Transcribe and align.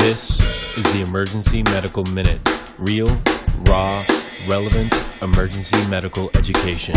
This 0.00 0.78
is 0.78 0.92
the 0.94 1.02
Emergency 1.06 1.62
Medical 1.64 2.04
Minute. 2.06 2.40
Real, 2.78 3.06
raw, 3.66 4.02
relevant 4.48 4.92
emergency 5.20 5.76
medical 5.90 6.30
education. 6.34 6.94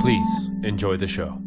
Please 0.00 0.28
enjoy 0.62 0.98
the 0.98 1.06
show. 1.08 1.40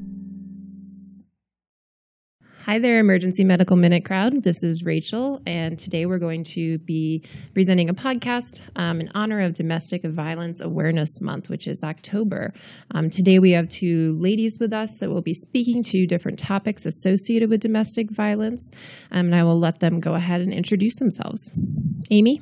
Hi 2.70 2.80
there, 2.80 3.00
Emergency 3.00 3.46
Medical 3.46 3.78
Minute 3.78 4.04
crowd. 4.04 4.44
This 4.44 4.62
is 4.62 4.84
Rachel, 4.84 5.42
and 5.46 5.80
today 5.80 6.06
we're 6.06 6.20
going 6.20 6.44
to 6.56 6.80
be 6.80 7.24
presenting 7.54 7.88
a 7.88 7.94
podcast 7.94 8.60
um, 8.76 9.00
in 9.00 9.10
honor 9.16 9.40
of 9.40 9.54
Domestic 9.54 10.04
Violence 10.04 10.60
Awareness 10.60 11.22
Month, 11.22 11.50
which 11.50 11.66
is 11.66 11.82
October. 11.82 12.54
Um, 12.92 13.10
today 13.10 13.40
we 13.40 13.52
have 13.52 13.70
two 13.70 14.18
ladies 14.20 14.58
with 14.60 14.74
us 14.74 14.98
that 15.00 15.10
will 15.10 15.22
be 15.22 15.34
speaking 15.34 15.82
to 15.84 16.06
different 16.06 16.40
topics 16.40 16.86
associated 16.86 17.50
with 17.50 17.62
domestic 17.62 18.12
violence, 18.12 18.70
um, 19.12 19.28
and 19.28 19.36
I 19.36 19.46
will 19.46 19.58
let 19.58 19.80
them 19.80 20.02
go 20.02 20.16
ahead 20.16 20.42
and 20.42 20.52
introduce 20.52 20.98
themselves. 20.98 21.54
Amy? 22.12 22.42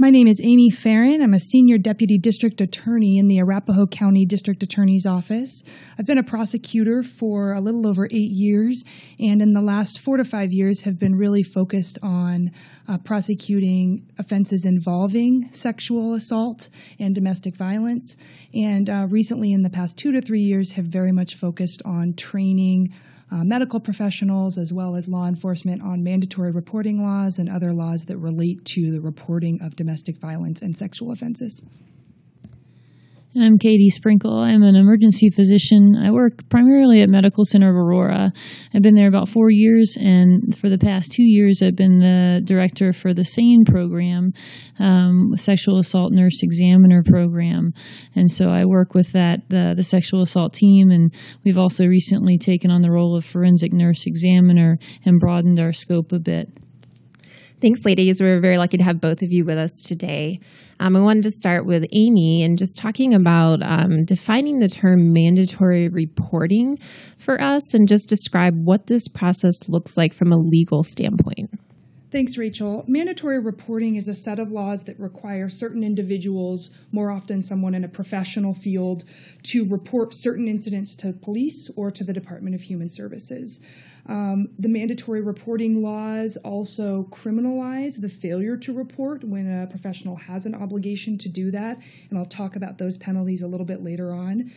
My 0.00 0.08
name 0.08 0.28
is 0.28 0.40
Amy 0.42 0.70
Farron. 0.70 1.20
I'm 1.20 1.34
a 1.34 1.38
senior 1.38 1.76
deputy 1.76 2.16
district 2.16 2.62
attorney 2.62 3.18
in 3.18 3.28
the 3.28 3.38
Arapahoe 3.38 3.86
County 3.86 4.24
District 4.24 4.62
Attorney's 4.62 5.04
Office. 5.04 5.62
I've 5.98 6.06
been 6.06 6.16
a 6.16 6.22
prosecutor 6.22 7.02
for 7.02 7.52
a 7.52 7.60
little 7.60 7.86
over 7.86 8.06
eight 8.06 8.30
years, 8.30 8.82
and 9.18 9.42
in 9.42 9.52
the 9.52 9.60
last 9.60 10.00
four 10.00 10.16
to 10.16 10.24
five 10.24 10.54
years 10.54 10.84
have 10.84 10.98
been 10.98 11.16
really 11.16 11.42
focused 11.42 11.98
on 12.02 12.50
uh, 12.88 12.96
prosecuting 12.96 14.10
offenses 14.18 14.64
involving 14.64 15.52
sexual 15.52 16.14
assault 16.14 16.70
and 16.98 17.14
domestic 17.14 17.54
violence. 17.54 18.16
And 18.54 18.88
uh, 18.88 19.06
recently, 19.10 19.52
in 19.52 19.64
the 19.64 19.68
past 19.68 19.98
two 19.98 20.12
to 20.12 20.22
three 20.22 20.40
years, 20.40 20.72
have 20.72 20.86
very 20.86 21.12
much 21.12 21.34
focused 21.34 21.82
on 21.84 22.14
training 22.14 22.94
uh, 23.30 23.44
medical 23.44 23.80
professionals 23.80 24.58
as 24.58 24.72
well 24.72 24.96
as 24.96 25.08
law 25.08 25.26
enforcement 25.26 25.82
on 25.82 26.02
mandatory 26.02 26.50
reporting 26.50 27.02
laws 27.02 27.38
and 27.38 27.48
other 27.48 27.72
laws 27.72 28.06
that 28.06 28.18
relate 28.18 28.64
to 28.64 28.90
the 28.90 29.00
reporting 29.00 29.60
of 29.62 29.76
domestic 29.76 30.16
violence 30.18 30.60
and 30.60 30.76
sexual 30.76 31.12
offenses. 31.12 31.62
I'm 33.38 33.58
Katie 33.58 33.90
Sprinkle. 33.90 34.40
I'm 34.40 34.64
an 34.64 34.74
emergency 34.74 35.30
physician. 35.30 35.94
I 35.94 36.10
work 36.10 36.48
primarily 36.48 37.00
at 37.00 37.08
Medical 37.08 37.44
Center 37.44 37.70
of 37.70 37.76
Aurora. 37.76 38.32
I've 38.74 38.82
been 38.82 38.96
there 38.96 39.06
about 39.06 39.28
four 39.28 39.50
years, 39.50 39.96
and 39.96 40.56
for 40.58 40.68
the 40.68 40.78
past 40.78 41.12
two 41.12 41.22
years, 41.22 41.62
I've 41.62 41.76
been 41.76 42.00
the 42.00 42.40
director 42.42 42.92
for 42.92 43.14
the 43.14 43.22
SANE 43.22 43.64
program, 43.64 44.32
um, 44.80 45.30
Sexual 45.36 45.78
Assault 45.78 46.12
Nurse 46.12 46.42
Examiner 46.42 47.04
program. 47.04 47.72
And 48.16 48.28
so 48.28 48.48
I 48.50 48.64
work 48.64 48.94
with 48.94 49.12
that, 49.12 49.48
the, 49.48 49.74
the 49.76 49.84
sexual 49.84 50.22
assault 50.22 50.52
team, 50.52 50.90
and 50.90 51.14
we've 51.44 51.58
also 51.58 51.86
recently 51.86 52.36
taken 52.36 52.72
on 52.72 52.82
the 52.82 52.90
role 52.90 53.16
of 53.16 53.24
forensic 53.24 53.72
nurse 53.72 54.08
examiner 54.08 54.76
and 55.04 55.20
broadened 55.20 55.60
our 55.60 55.72
scope 55.72 56.10
a 56.10 56.18
bit. 56.18 56.48
Thanks, 57.60 57.84
ladies. 57.84 58.22
We're 58.22 58.40
very 58.40 58.56
lucky 58.56 58.78
to 58.78 58.84
have 58.84 59.02
both 59.02 59.20
of 59.20 59.32
you 59.32 59.44
with 59.44 59.58
us 59.58 59.82
today. 59.82 60.40
Um, 60.78 60.96
I 60.96 61.00
wanted 61.00 61.24
to 61.24 61.30
start 61.30 61.66
with 61.66 61.84
Amy 61.92 62.42
and 62.42 62.56
just 62.56 62.78
talking 62.78 63.12
about 63.12 63.62
um, 63.62 64.06
defining 64.06 64.60
the 64.60 64.68
term 64.68 65.12
mandatory 65.12 65.90
reporting 65.90 66.78
for 67.18 67.38
us 67.38 67.74
and 67.74 67.86
just 67.86 68.08
describe 68.08 68.54
what 68.56 68.86
this 68.86 69.08
process 69.08 69.68
looks 69.68 69.98
like 69.98 70.14
from 70.14 70.32
a 70.32 70.38
legal 70.38 70.82
standpoint. 70.82 71.50
Thanks, 72.10 72.38
Rachel. 72.38 72.84
Mandatory 72.88 73.38
reporting 73.38 73.94
is 73.94 74.08
a 74.08 74.14
set 74.14 74.38
of 74.40 74.50
laws 74.50 74.84
that 74.84 74.98
require 74.98 75.48
certain 75.48 75.84
individuals, 75.84 76.76
more 76.90 77.12
often 77.12 77.42
someone 77.42 77.74
in 77.74 77.84
a 77.84 77.88
professional 77.88 78.54
field, 78.54 79.04
to 79.44 79.64
report 79.68 80.12
certain 80.12 80.48
incidents 80.48 80.96
to 80.96 81.12
police 81.12 81.70
or 81.76 81.90
to 81.92 82.02
the 82.02 82.12
Department 82.12 82.56
of 82.56 82.62
Human 82.62 82.88
Services. 82.88 83.60
Um, 84.06 84.48
the 84.58 84.68
mandatory 84.68 85.20
reporting 85.20 85.82
laws 85.82 86.36
also 86.38 87.04
criminalize 87.10 88.00
the 88.00 88.08
failure 88.08 88.56
to 88.56 88.72
report 88.72 89.24
when 89.24 89.46
a 89.46 89.66
professional 89.66 90.16
has 90.16 90.46
an 90.46 90.54
obligation 90.54 91.18
to 91.18 91.28
do 91.28 91.50
that, 91.50 91.82
and 92.08 92.18
I'll 92.18 92.26
talk 92.26 92.56
about 92.56 92.78
those 92.78 92.96
penalties 92.96 93.42
a 93.42 93.46
little 93.46 93.66
bit 93.66 93.82
later 93.82 94.12
on. 94.12 94.50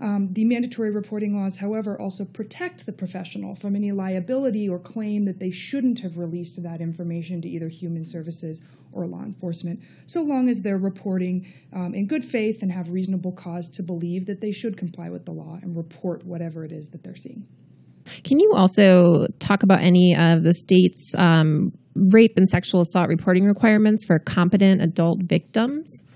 Um, 0.00 0.32
the 0.32 0.44
mandatory 0.44 0.90
reporting 0.90 1.38
laws, 1.38 1.58
however, 1.58 2.00
also 2.00 2.24
protect 2.24 2.86
the 2.86 2.92
professional 2.92 3.54
from 3.54 3.76
any 3.76 3.92
liability 3.92 4.66
or 4.66 4.78
claim 4.78 5.26
that 5.26 5.40
they 5.40 5.50
shouldn't 5.50 6.00
have 6.00 6.16
released 6.16 6.62
that 6.62 6.80
information 6.80 7.42
to 7.42 7.48
either 7.48 7.68
human 7.68 8.06
services 8.06 8.62
or 8.92 9.06
law 9.06 9.22
enforcement, 9.22 9.80
so 10.06 10.22
long 10.22 10.48
as 10.48 10.62
they're 10.62 10.78
reporting 10.78 11.46
um, 11.72 11.94
in 11.94 12.06
good 12.06 12.24
faith 12.24 12.62
and 12.62 12.72
have 12.72 12.90
reasonable 12.90 13.30
cause 13.30 13.68
to 13.68 13.82
believe 13.82 14.26
that 14.26 14.40
they 14.40 14.50
should 14.50 14.76
comply 14.76 15.08
with 15.10 15.26
the 15.26 15.32
law 15.32 15.58
and 15.62 15.76
report 15.76 16.24
whatever 16.24 16.64
it 16.64 16.72
is 16.72 16.88
that 16.90 17.04
they're 17.04 17.14
seeing. 17.14 17.46
Can 18.24 18.40
you 18.40 18.52
also 18.54 19.26
talk 19.38 19.62
about 19.62 19.80
any 19.80 20.16
of 20.16 20.42
the 20.42 20.54
state's 20.54 21.14
um, 21.16 21.72
rape 21.94 22.36
and 22.36 22.48
sexual 22.48 22.80
assault 22.80 23.08
reporting 23.08 23.46
requirements 23.46 24.04
for 24.06 24.18
competent 24.18 24.82
adult 24.82 25.22
victims? 25.22 26.06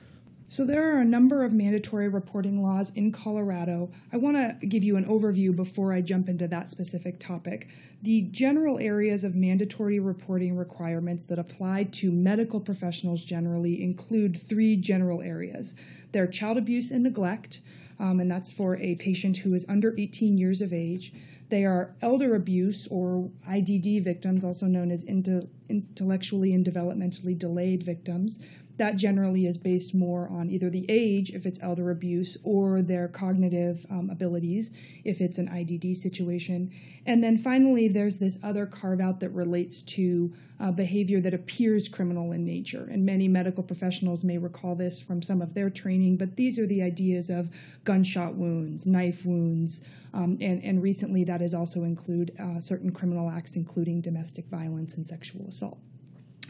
So, 0.46 0.64
there 0.64 0.94
are 0.94 1.00
a 1.00 1.04
number 1.04 1.42
of 1.42 1.52
mandatory 1.52 2.08
reporting 2.08 2.62
laws 2.62 2.92
in 2.94 3.10
Colorado. 3.10 3.90
I 4.12 4.18
want 4.18 4.36
to 4.36 4.64
give 4.64 4.84
you 4.84 4.96
an 4.96 5.04
overview 5.04 5.56
before 5.56 5.92
I 5.92 6.00
jump 6.00 6.28
into 6.28 6.46
that 6.46 6.68
specific 6.68 7.18
topic. 7.18 7.70
The 8.02 8.28
general 8.30 8.78
areas 8.78 9.24
of 9.24 9.34
mandatory 9.34 9.98
reporting 9.98 10.54
requirements 10.54 11.24
that 11.26 11.40
apply 11.40 11.88
to 11.94 12.12
medical 12.12 12.60
professionals 12.60 13.24
generally 13.24 13.82
include 13.82 14.36
three 14.38 14.76
general 14.76 15.22
areas 15.22 15.74
they're 16.12 16.28
child 16.28 16.56
abuse 16.56 16.92
and 16.92 17.02
neglect, 17.02 17.60
um, 17.98 18.20
and 18.20 18.30
that's 18.30 18.52
for 18.52 18.76
a 18.76 18.94
patient 18.94 19.38
who 19.38 19.54
is 19.54 19.66
under 19.68 19.98
18 19.98 20.38
years 20.38 20.60
of 20.60 20.72
age. 20.72 21.12
They 21.54 21.64
are 21.64 21.94
elder 22.02 22.34
abuse 22.34 22.88
or 22.88 23.30
IDD 23.48 24.02
victims, 24.02 24.42
also 24.42 24.66
known 24.66 24.90
as 24.90 25.04
intellectually 25.04 26.52
and 26.52 26.66
developmentally 26.66 27.38
delayed 27.38 27.84
victims 27.84 28.44
that 28.76 28.96
generally 28.96 29.46
is 29.46 29.56
based 29.56 29.94
more 29.94 30.28
on 30.28 30.50
either 30.50 30.68
the 30.68 30.84
age, 30.88 31.30
if 31.30 31.46
it's 31.46 31.62
elder 31.62 31.90
abuse, 31.90 32.36
or 32.42 32.82
their 32.82 33.06
cognitive 33.06 33.86
um, 33.88 34.10
abilities, 34.10 34.70
if 35.04 35.20
it's 35.20 35.38
an 35.38 35.48
IDD 35.48 35.96
situation. 35.96 36.72
And 37.06 37.22
then 37.22 37.36
finally, 37.36 37.86
there's 37.86 38.18
this 38.18 38.38
other 38.42 38.66
carve 38.66 39.00
out 39.00 39.20
that 39.20 39.30
relates 39.30 39.82
to 39.82 40.32
uh, 40.58 40.72
behavior 40.72 41.20
that 41.20 41.34
appears 41.34 41.88
criminal 41.88 42.32
in 42.32 42.44
nature. 42.44 42.88
And 42.90 43.04
many 43.04 43.28
medical 43.28 43.62
professionals 43.62 44.24
may 44.24 44.38
recall 44.38 44.74
this 44.74 45.02
from 45.02 45.22
some 45.22 45.42
of 45.42 45.54
their 45.54 45.70
training, 45.70 46.16
but 46.16 46.36
these 46.36 46.58
are 46.58 46.66
the 46.66 46.82
ideas 46.82 47.30
of 47.30 47.50
gunshot 47.84 48.34
wounds, 48.34 48.86
knife 48.86 49.24
wounds, 49.24 49.86
um, 50.12 50.38
and, 50.40 50.62
and 50.62 50.82
recently 50.82 51.24
that 51.24 51.40
has 51.40 51.54
also 51.54 51.84
include 51.84 52.32
uh, 52.40 52.60
certain 52.60 52.92
criminal 52.92 53.30
acts, 53.30 53.56
including 53.56 54.00
domestic 54.00 54.46
violence 54.46 54.94
and 54.96 55.06
sexual 55.06 55.46
assault. 55.46 55.78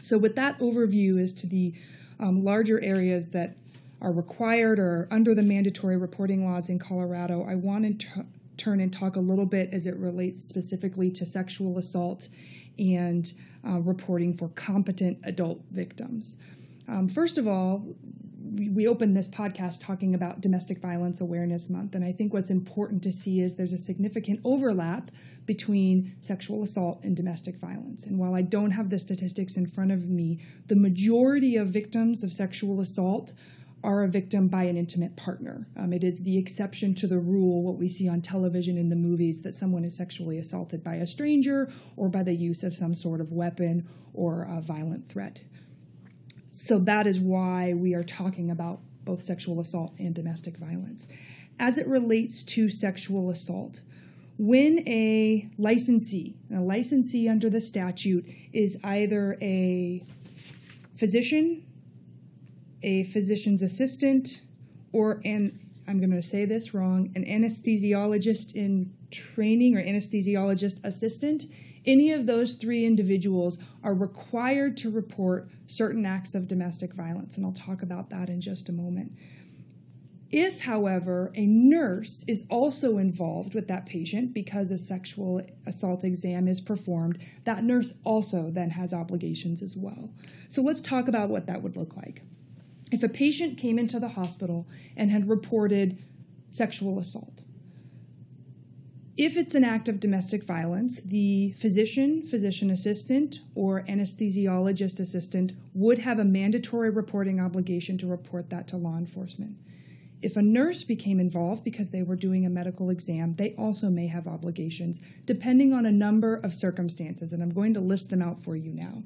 So, 0.01 0.19
with 0.19 0.35
that 0.35 0.59
overview 0.59 1.19
as 1.19 1.33
to 1.33 1.47
the 1.47 1.73
um, 2.19 2.43
larger 2.43 2.81
areas 2.81 3.31
that 3.31 3.55
are 4.01 4.11
required 4.11 4.79
or 4.79 5.07
under 5.09 5.33
the 5.33 5.41
mandatory 5.41 5.97
reporting 5.97 6.45
laws 6.45 6.69
in 6.69 6.79
Colorado, 6.79 7.43
I 7.43 7.55
want 7.55 7.99
to 7.99 8.07
t- 8.07 8.21
turn 8.57 8.79
and 8.79 8.91
talk 8.91 9.15
a 9.15 9.19
little 9.19 9.45
bit 9.45 9.69
as 9.73 9.87
it 9.87 9.95
relates 9.97 10.43
specifically 10.43 11.11
to 11.11 11.25
sexual 11.25 11.77
assault 11.77 12.29
and 12.77 13.31
uh, 13.67 13.79
reporting 13.79 14.33
for 14.33 14.49
competent 14.49 15.17
adult 15.23 15.61
victims. 15.71 16.37
Um, 16.87 17.07
first 17.07 17.37
of 17.37 17.47
all, 17.47 17.95
we 18.55 18.87
opened 18.87 19.15
this 19.15 19.27
podcast 19.27 19.85
talking 19.85 20.15
about 20.15 20.41
Domestic 20.41 20.79
Violence 20.79 21.19
Awareness 21.19 21.69
Month, 21.69 21.93
and 21.93 22.05
I 22.05 22.11
think 22.11 22.33
what's 22.33 22.49
important 22.49 23.03
to 23.03 23.11
see 23.11 23.41
is 23.41 23.55
there's 23.55 23.73
a 23.73 23.77
significant 23.77 24.39
overlap 24.43 25.11
between 25.45 26.15
sexual 26.21 26.63
assault 26.63 27.03
and 27.03 27.15
domestic 27.15 27.57
violence. 27.57 28.05
And 28.05 28.17
while 28.17 28.33
I 28.33 28.41
don't 28.41 28.71
have 28.71 28.89
the 28.89 28.99
statistics 28.99 29.57
in 29.57 29.67
front 29.67 29.91
of 29.91 30.09
me, 30.09 30.39
the 30.67 30.75
majority 30.75 31.55
of 31.55 31.67
victims 31.67 32.23
of 32.23 32.31
sexual 32.31 32.79
assault 32.79 33.33
are 33.83 34.03
a 34.03 34.07
victim 34.07 34.47
by 34.47 34.63
an 34.63 34.77
intimate 34.77 35.15
partner. 35.15 35.67
Um, 35.77 35.93
it 35.93 36.03
is 36.03 36.23
the 36.23 36.39
exception 36.39 36.95
to 36.95 37.07
the 37.07 37.19
rule, 37.19 37.61
what 37.61 37.77
we 37.77 37.87
see 37.87 38.09
on 38.09 38.21
television 38.21 38.77
in 38.77 38.89
the 38.89 38.95
movies, 38.95 39.43
that 39.43 39.53
someone 39.53 39.83
is 39.83 39.95
sexually 39.95 40.39
assaulted 40.39 40.83
by 40.83 40.95
a 40.95 41.05
stranger 41.05 41.71
or 41.95 42.09
by 42.09 42.23
the 42.23 42.33
use 42.33 42.63
of 42.63 42.73
some 42.73 42.95
sort 42.95 43.21
of 43.21 43.31
weapon 43.31 43.87
or 44.13 44.43
a 44.43 44.61
violent 44.61 45.05
threat. 45.05 45.43
So 46.55 46.79
that 46.79 47.05
is 47.05 47.19
why 47.19 47.73
we 47.73 47.93
are 47.95 48.03
talking 48.03 48.49
about 48.49 48.79
both 49.03 49.21
sexual 49.21 49.59
assault 49.59 49.93
and 49.99 50.15
domestic 50.15 50.55
violence. 50.55 51.05
As 51.59 51.77
it 51.77 51.85
relates 51.85 52.43
to 52.43 52.69
sexual 52.69 53.29
assault, 53.29 53.81
when 54.37 54.79
a 54.87 55.49
licensee, 55.57 56.37
a 56.53 56.61
licensee 56.61 57.27
under 57.27 57.49
the 57.49 57.59
statute, 57.59 58.25
is 58.53 58.79
either 58.85 59.37
a 59.41 60.01
physician, 60.95 61.65
a 62.81 63.03
physician's 63.03 63.61
assistant, 63.61 64.39
or 64.93 65.19
an 65.25 65.59
I'm 65.87 65.99
going 65.99 66.11
to 66.11 66.21
say 66.21 66.45
this 66.45 66.73
wrong, 66.73 67.11
an 67.15 67.25
anesthesiologist 67.25 68.55
in 68.55 68.93
training 69.11 69.75
or 69.75 69.83
anesthesiologist 69.83 70.83
assistant 70.85 71.43
Any 71.85 72.11
of 72.11 72.25
those 72.25 72.55
three 72.55 72.85
individuals 72.85 73.57
are 73.83 73.93
required 73.93 74.77
to 74.77 74.89
report 74.89 75.49
certain 75.67 76.05
acts 76.05 76.33
of 76.33 76.47
domestic 76.47 76.93
violence, 76.93 77.37
and 77.37 77.45
I'll 77.45 77.53
talk 77.53 77.81
about 77.81 78.09
that 78.09 78.29
in 78.29 78.41
just 78.41 78.69
a 78.69 78.73
moment. 78.73 79.11
If, 80.31 80.61
however, 80.61 81.31
a 81.35 81.45
nurse 81.45 82.25
is 82.27 82.45
also 82.49 82.97
involved 82.97 83.53
with 83.53 83.67
that 83.67 83.85
patient 83.85 84.33
because 84.33 84.71
a 84.71 84.77
sexual 84.77 85.41
assault 85.65 86.03
exam 86.03 86.47
is 86.47 86.59
performed, 86.59 87.19
that 87.45 87.63
nurse 87.63 87.99
also 88.03 88.49
then 88.49 88.71
has 88.71 88.91
obligations 88.93 89.61
as 89.61 89.77
well. 89.77 90.09
So 90.49 90.61
let's 90.61 90.81
talk 90.81 91.07
about 91.07 91.29
what 91.29 91.45
that 91.47 91.61
would 91.61 91.77
look 91.77 91.95
like. 91.95 92.23
If 92.91 93.03
a 93.03 93.09
patient 93.09 93.57
came 93.57 93.79
into 93.79 93.99
the 93.99 94.09
hospital 94.09 94.67
and 94.97 95.11
had 95.11 95.29
reported 95.29 96.03
sexual 96.49 96.99
assault, 96.99 97.34
if 99.17 99.37
it's 99.37 99.55
an 99.55 99.63
act 99.63 99.87
of 99.87 100.01
domestic 100.01 100.43
violence, 100.43 101.01
the 101.01 101.53
physician, 101.53 102.21
physician 102.21 102.69
assistant, 102.69 103.39
or 103.55 103.83
anesthesiologist 103.83 104.99
assistant 104.99 105.53
would 105.73 105.99
have 105.99 106.19
a 106.19 106.25
mandatory 106.25 106.89
reporting 106.89 107.39
obligation 107.39 107.97
to 107.97 108.07
report 108.07 108.49
that 108.49 108.67
to 108.67 108.77
law 108.77 108.97
enforcement. 108.97 109.55
If 110.21 110.35
a 110.35 110.41
nurse 110.41 110.83
became 110.83 111.19
involved 111.19 111.63
because 111.63 111.91
they 111.91 112.01
were 112.01 112.15
doing 112.15 112.45
a 112.45 112.49
medical 112.49 112.89
exam, 112.89 113.33
they 113.33 113.53
also 113.57 113.89
may 113.89 114.07
have 114.07 114.27
obligations, 114.27 114.99
depending 115.25 115.71
on 115.71 115.85
a 115.85 115.91
number 115.91 116.35
of 116.35 116.53
circumstances, 116.53 117.31
and 117.31 117.41
I'm 117.41 117.53
going 117.53 117.73
to 117.75 117.79
list 117.79 118.09
them 118.09 118.21
out 118.21 118.41
for 118.41 118.55
you 118.55 118.73
now. 118.73 119.03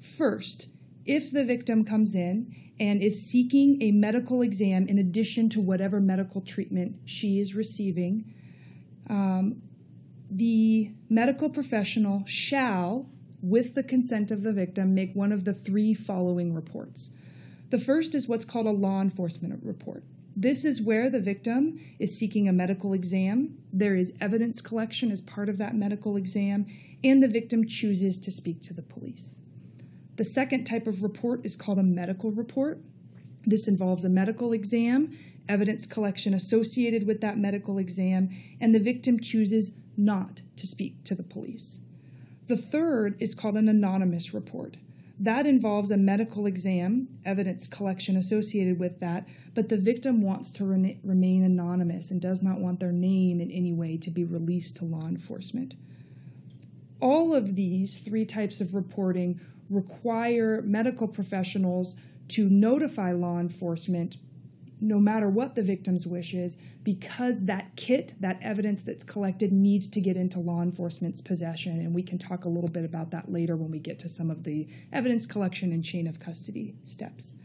First, 0.00 0.68
if 1.04 1.30
the 1.30 1.44
victim 1.44 1.84
comes 1.84 2.14
in 2.14 2.54
and 2.80 3.00
is 3.00 3.30
seeking 3.30 3.80
a 3.80 3.92
medical 3.92 4.42
exam 4.42 4.88
in 4.88 4.98
addition 4.98 5.48
to 5.50 5.60
whatever 5.60 6.00
medical 6.00 6.40
treatment 6.40 6.96
she 7.04 7.38
is 7.38 7.54
receiving, 7.54 8.32
um, 9.08 9.62
the 10.30 10.92
medical 11.08 11.48
professional 11.48 12.24
shall, 12.26 13.08
with 13.40 13.74
the 13.74 13.82
consent 13.82 14.30
of 14.30 14.42
the 14.42 14.52
victim, 14.52 14.94
make 14.94 15.12
one 15.14 15.32
of 15.32 15.44
the 15.44 15.52
three 15.52 15.94
following 15.94 16.54
reports. 16.54 17.12
The 17.70 17.78
first 17.78 18.14
is 18.14 18.28
what's 18.28 18.44
called 18.44 18.66
a 18.66 18.70
law 18.70 19.00
enforcement 19.00 19.60
report. 19.64 20.04
This 20.38 20.64
is 20.64 20.82
where 20.82 21.08
the 21.08 21.20
victim 21.20 21.80
is 21.98 22.18
seeking 22.18 22.46
a 22.46 22.52
medical 22.52 22.92
exam. 22.92 23.56
There 23.72 23.96
is 23.96 24.12
evidence 24.20 24.60
collection 24.60 25.10
as 25.10 25.22
part 25.22 25.48
of 25.48 25.56
that 25.58 25.74
medical 25.74 26.16
exam, 26.16 26.66
and 27.02 27.22
the 27.22 27.28
victim 27.28 27.66
chooses 27.66 28.18
to 28.20 28.30
speak 28.30 28.60
to 28.62 28.74
the 28.74 28.82
police. 28.82 29.38
The 30.16 30.24
second 30.24 30.64
type 30.64 30.86
of 30.86 31.02
report 31.02 31.44
is 31.44 31.56
called 31.56 31.78
a 31.78 31.82
medical 31.82 32.30
report. 32.30 32.80
This 33.44 33.66
involves 33.66 34.04
a 34.04 34.08
medical 34.08 34.52
exam, 34.52 35.16
evidence 35.48 35.86
collection 35.86 36.34
associated 36.34 37.06
with 37.06 37.20
that 37.20 37.38
medical 37.38 37.78
exam, 37.78 38.30
and 38.60 38.74
the 38.74 38.80
victim 38.80 39.20
chooses 39.20 39.76
not 39.96 40.42
to 40.56 40.66
speak 40.66 41.04
to 41.04 41.14
the 41.14 41.22
police. 41.22 41.80
The 42.46 42.56
third 42.56 43.16
is 43.20 43.34
called 43.34 43.56
an 43.56 43.68
anonymous 43.68 44.32
report. 44.32 44.76
That 45.18 45.46
involves 45.46 45.90
a 45.90 45.96
medical 45.96 46.46
exam, 46.46 47.08
evidence 47.24 47.66
collection 47.66 48.16
associated 48.16 48.78
with 48.78 49.00
that, 49.00 49.26
but 49.54 49.70
the 49.70 49.78
victim 49.78 50.20
wants 50.20 50.50
to 50.52 50.64
re- 50.64 51.00
remain 51.02 51.42
anonymous 51.42 52.10
and 52.10 52.20
does 52.20 52.42
not 52.42 52.60
want 52.60 52.80
their 52.80 52.92
name 52.92 53.40
in 53.40 53.50
any 53.50 53.72
way 53.72 53.96
to 53.96 54.10
be 54.10 54.24
released 54.24 54.76
to 54.76 54.84
law 54.84 55.08
enforcement. 55.08 55.74
All 57.00 57.34
of 57.34 57.56
these 57.56 57.98
three 57.98 58.26
types 58.26 58.60
of 58.60 58.74
reporting 58.74 59.40
require 59.70 60.60
medical 60.62 61.08
professionals 61.08 61.96
to 62.28 62.50
notify 62.50 63.12
law 63.12 63.38
enforcement 63.38 64.18
no 64.80 64.98
matter 64.98 65.28
what 65.28 65.54
the 65.54 65.62
victim's 65.62 66.06
wish 66.06 66.34
is, 66.34 66.58
because 66.82 67.46
that 67.46 67.74
kit, 67.76 68.14
that 68.20 68.38
evidence 68.42 68.82
that's 68.82 69.04
collected, 69.04 69.52
needs 69.52 69.88
to 69.88 70.00
get 70.00 70.16
into 70.16 70.38
law 70.38 70.62
enforcement's 70.62 71.20
possession. 71.20 71.80
And 71.80 71.94
we 71.94 72.02
can 72.02 72.18
talk 72.18 72.44
a 72.44 72.48
little 72.48 72.70
bit 72.70 72.84
about 72.84 73.10
that 73.10 73.32
later 73.32 73.56
when 73.56 73.70
we 73.70 73.78
get 73.78 73.98
to 74.00 74.08
some 74.08 74.30
of 74.30 74.44
the 74.44 74.68
evidence 74.92 75.26
collection 75.26 75.72
and 75.72 75.84
chain 75.84 76.06
of 76.06 76.20
custody 76.20 76.74
steps. 76.84 77.36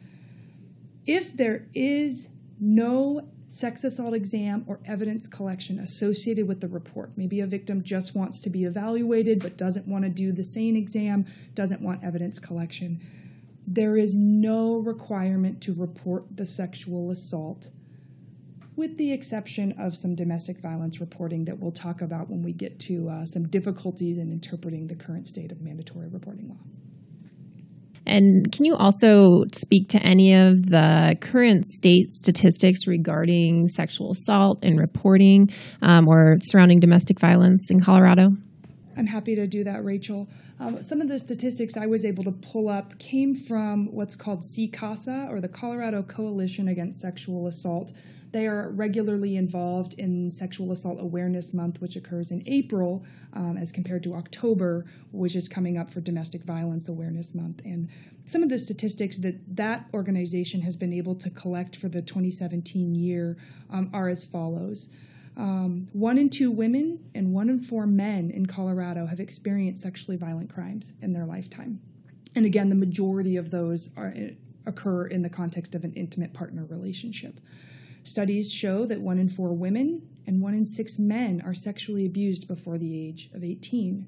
If 1.06 1.36
there 1.36 1.68
is 1.74 2.30
no 2.60 3.28
sex 3.52 3.84
assault 3.84 4.14
exam 4.14 4.64
or 4.66 4.80
evidence 4.86 5.28
collection 5.28 5.78
associated 5.78 6.48
with 6.48 6.62
the 6.62 6.70
report. 6.70 7.12
Maybe 7.18 7.42
a 7.42 7.46
victim 7.46 7.84
just 7.84 8.16
wants 8.16 8.40
to 8.42 8.50
be 8.50 8.64
evaluated 8.64 9.42
but 9.42 9.58
doesn't 9.58 9.90
want 9.90 10.06
to 10.06 10.10
do 10.10 10.32
the 10.32 10.44
SANE 10.44 10.78
exam, 10.78 11.26
doesn't 11.54 11.82
want 11.82 12.02
evidence 12.02 12.40
collection 12.40 13.02
there 13.74 13.96
is 13.96 14.18
no 14.18 14.76
requirement 14.80 15.62
to 15.62 15.74
report 15.74 16.36
the 16.36 16.46
sexual 16.46 17.10
assault, 17.10 17.70
with 18.76 18.98
the 18.98 19.14
exception 19.14 19.74
of 19.80 19.96
some 19.96 20.14
domestic 20.14 20.62
violence 20.62 21.00
reporting 21.00 21.46
that 21.46 21.58
we'll 21.58 21.72
talk 21.72 22.02
about 22.02 22.30
when 22.30 22.42
we 22.42 22.52
get 22.52 22.80
to 22.80 23.08
uh, 23.08 23.26
some 23.26 23.48
difficulties 23.48 24.18
in 24.18 24.30
interpreting 24.30 24.88
the 24.88 24.96
current 24.96 25.26
state 25.26 25.54
of 25.54 25.62
mandatory 25.62 26.10
reporting 26.10 26.50
law. 26.50 26.58
And 28.06 28.52
can 28.52 28.66
you 28.66 28.76
also 28.76 29.46
speak 29.54 29.88
to 29.90 30.00
any 30.00 30.34
of 30.34 30.66
the 30.66 31.16
current 31.22 31.66
state 31.66 32.12
statistics 32.12 32.88
regarding 32.88 33.70
sexual 33.70 34.12
assault 34.12 34.64
and 34.64 34.78
reporting 34.78 35.50
um, 35.82 36.10
or 36.10 36.40
surrounding 36.42 36.82
domestic 36.82 37.22
violence 37.22 37.72
in 37.72 37.80
Colorado? 37.80 38.32
I'm 38.96 39.08
happy 39.08 39.36
to 39.36 39.48
do 39.48 39.64
that, 39.64 39.84
Rachel. 39.84 40.30
Um, 40.60 40.84
some 40.84 41.02
of 41.02 41.08
the 41.08 41.20
statistics 41.20 41.78
I 41.78 41.86
was 41.86 42.06
able 42.06 42.24
to 42.24 42.32
pull 42.32 42.70
up 42.70 43.00
came 43.00 43.36
from 43.36 43.94
what's 43.94 44.16
called 44.16 44.42
CCASA, 44.42 45.30
or 45.30 45.40
the 45.40 45.50
Colorado 45.50 46.04
Coalition 46.04 46.68
Against 46.68 47.00
Sexual 47.00 47.48
Assault. 47.48 47.92
They 48.32 48.48
are 48.48 48.70
regularly 48.70 49.36
involved 49.36 49.94
in 49.98 50.32
Sexual 50.32 50.72
Assault 50.72 51.00
Awareness 51.02 51.54
Month, 51.54 51.82
which 51.82 51.96
occurs 51.96 52.32
in 52.32 52.44
April, 52.46 53.04
um, 53.34 53.58
as 53.58 53.72
compared 53.72 54.04
to 54.04 54.16
October, 54.16 54.86
which 55.12 55.36
is 55.36 55.50
coming 55.50 55.78
up 55.78 55.90
for 55.90 56.00
Domestic 56.00 56.44
Violence 56.44 56.88
Awareness 56.88 57.36
Month. 57.36 57.62
And 57.66 57.90
some 58.24 58.44
of 58.44 58.50
the 58.50 58.58
statistics 58.58 59.18
that 59.18 59.58
that 59.58 59.88
organization 59.94 60.62
has 60.62 60.76
been 60.76 60.94
able 60.94 61.16
to 61.16 61.30
collect 61.30 61.76
for 61.76 61.90
the 61.90 62.02
2017 62.02 62.96
year 62.96 63.38
um, 63.70 63.90
are 63.94 64.08
as 64.08 64.24
follows. 64.24 64.90
Um, 65.38 65.88
one 65.94 66.18
in 66.18 66.30
two 66.30 66.52
women 66.52 67.10
and 67.16 67.34
one 67.34 67.50
in 67.50 67.60
four 67.60 67.86
men 67.88 68.30
in 68.30 68.46
Colorado 68.46 69.06
have 69.06 69.20
experienced 69.20 69.82
sexually 69.82 70.18
violent 70.18 70.50
crimes 70.50 70.94
in 71.02 71.14
their 71.14 71.26
lifetime. 71.26 71.80
And 72.36 72.46
again, 72.46 72.70
the 72.70 72.76
majority 72.76 73.38
of 73.38 73.52
those 73.52 73.92
are, 73.98 74.14
occur 74.66 75.06
in 75.06 75.22
the 75.22 75.30
context 75.30 75.76
of 75.76 75.84
an 75.84 75.94
intimate 75.94 76.34
partner 76.34 76.66
relationship. 76.66 77.40
Studies 78.04 78.52
show 78.52 78.86
that 78.86 79.02
one 79.02 79.20
in 79.20 79.30
four 79.30 79.54
women 79.54 80.08
and 80.26 80.42
one 80.42 80.54
in 80.54 80.66
six 80.66 80.98
men 80.98 81.42
are 81.46 81.54
sexually 81.54 82.06
abused 82.06 82.48
before 82.48 82.78
the 82.78 83.08
age 83.08 83.30
of 83.34 83.44
18. 83.44 84.08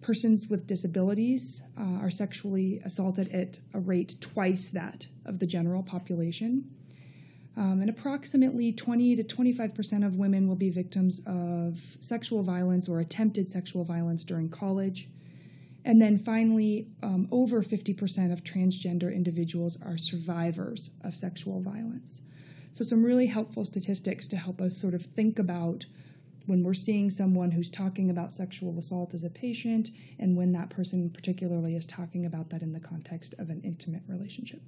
Persons 0.00 0.48
with 0.48 0.66
disabilities 0.66 1.62
uh, 1.78 1.98
are 2.00 2.10
sexually 2.10 2.80
assaulted 2.84 3.28
at 3.28 3.60
a 3.72 3.78
rate 3.78 4.16
twice 4.20 4.70
that 4.70 5.06
of 5.24 5.38
the 5.38 5.46
general 5.46 5.82
population. 5.82 6.68
Um, 7.56 7.80
and 7.82 7.90
approximately 7.90 8.72
20 8.72 9.16
to 9.16 9.24
25% 9.24 10.06
of 10.06 10.16
women 10.16 10.48
will 10.48 10.56
be 10.56 10.70
victims 10.70 11.20
of 11.26 11.76
sexual 11.78 12.42
violence 12.42 12.88
or 12.88 12.98
attempted 12.98 13.50
sexual 13.50 13.84
violence 13.84 14.24
during 14.24 14.48
college. 14.48 15.08
And 15.84 16.00
then 16.00 16.16
finally, 16.16 16.86
um, 17.02 17.28
over 17.30 17.62
50% 17.62 18.32
of 18.32 18.42
transgender 18.44 19.14
individuals 19.14 19.76
are 19.82 19.98
survivors 19.98 20.90
of 21.02 21.14
sexual 21.14 21.60
violence. 21.60 22.22
So, 22.70 22.84
some 22.84 23.04
really 23.04 23.26
helpful 23.26 23.64
statistics 23.64 24.26
to 24.28 24.36
help 24.36 24.60
us 24.60 24.76
sort 24.78 24.94
of 24.94 25.02
think 25.02 25.38
about 25.38 25.84
when 26.46 26.62
we're 26.62 26.74
seeing 26.74 27.10
someone 27.10 27.52
who's 27.52 27.70
talking 27.70 28.08
about 28.10 28.32
sexual 28.32 28.78
assault 28.78 29.12
as 29.14 29.24
a 29.24 29.30
patient 29.30 29.90
and 30.18 30.36
when 30.36 30.52
that 30.52 30.70
person 30.70 31.10
particularly 31.10 31.76
is 31.76 31.86
talking 31.86 32.24
about 32.24 32.50
that 32.50 32.62
in 32.62 32.72
the 32.72 32.80
context 32.80 33.34
of 33.38 33.50
an 33.50 33.60
intimate 33.62 34.02
relationship. 34.08 34.62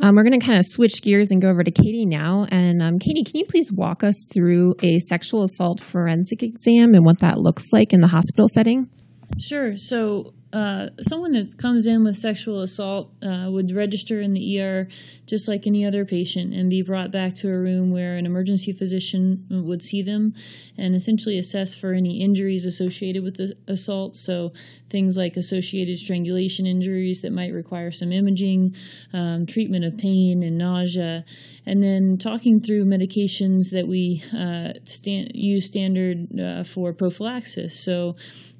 Um, 0.00 0.14
we're 0.14 0.24
going 0.24 0.38
to 0.38 0.44
kind 0.44 0.58
of 0.58 0.64
switch 0.66 1.02
gears 1.02 1.30
and 1.30 1.40
go 1.40 1.48
over 1.48 1.64
to 1.64 1.70
Katie 1.70 2.06
now. 2.06 2.46
And 2.50 2.82
um, 2.82 2.98
Katie, 2.98 3.24
can 3.24 3.36
you 3.36 3.46
please 3.46 3.72
walk 3.72 4.04
us 4.04 4.28
through 4.32 4.74
a 4.82 4.98
sexual 4.98 5.42
assault 5.42 5.80
forensic 5.80 6.42
exam 6.42 6.94
and 6.94 7.04
what 7.04 7.20
that 7.20 7.38
looks 7.38 7.72
like 7.72 7.92
in 7.92 8.00
the 8.00 8.08
hospital 8.08 8.48
setting? 8.48 8.90
Sure. 9.38 9.76
So, 9.76 10.34
uh, 10.56 10.88
someone 11.02 11.32
that 11.32 11.58
comes 11.58 11.86
in 11.86 12.02
with 12.02 12.16
sexual 12.16 12.62
assault 12.62 13.12
uh, 13.22 13.46
would 13.50 13.74
register 13.74 14.22
in 14.22 14.30
the 14.30 14.58
ER 14.58 14.88
just 15.26 15.46
like 15.46 15.66
any 15.66 15.84
other 15.84 16.06
patient 16.06 16.54
and 16.54 16.70
be 16.70 16.80
brought 16.80 17.10
back 17.10 17.34
to 17.34 17.50
a 17.50 17.58
room 17.58 17.90
where 17.90 18.16
an 18.16 18.24
emergency 18.24 18.72
physician 18.72 19.44
would 19.50 19.82
see 19.82 20.00
them 20.00 20.32
and 20.78 20.94
essentially 20.94 21.36
assess 21.36 21.74
for 21.74 21.92
any 21.92 22.22
injuries 22.22 22.64
associated 22.64 23.22
with 23.22 23.36
the 23.36 23.54
assault. 23.68 24.16
So, 24.16 24.54
things 24.88 25.14
like 25.18 25.36
associated 25.36 25.98
strangulation 25.98 26.66
injuries 26.66 27.20
that 27.20 27.32
might 27.32 27.52
require 27.52 27.92
some 27.92 28.10
imaging, 28.10 28.74
um, 29.12 29.44
treatment 29.44 29.84
of 29.84 29.98
pain 29.98 30.42
and 30.42 30.56
nausea, 30.56 31.26
and 31.66 31.82
then 31.82 32.16
talking 32.16 32.62
through 32.62 32.86
medications 32.86 33.72
that 33.72 33.86
we 33.86 34.22
uh, 34.34 34.72
stand, 34.86 35.32
use 35.34 35.66
standard 35.66 36.40
uh, 36.40 36.62
for 36.62 36.94
prophylaxis. 36.94 37.78
So, 37.78 38.16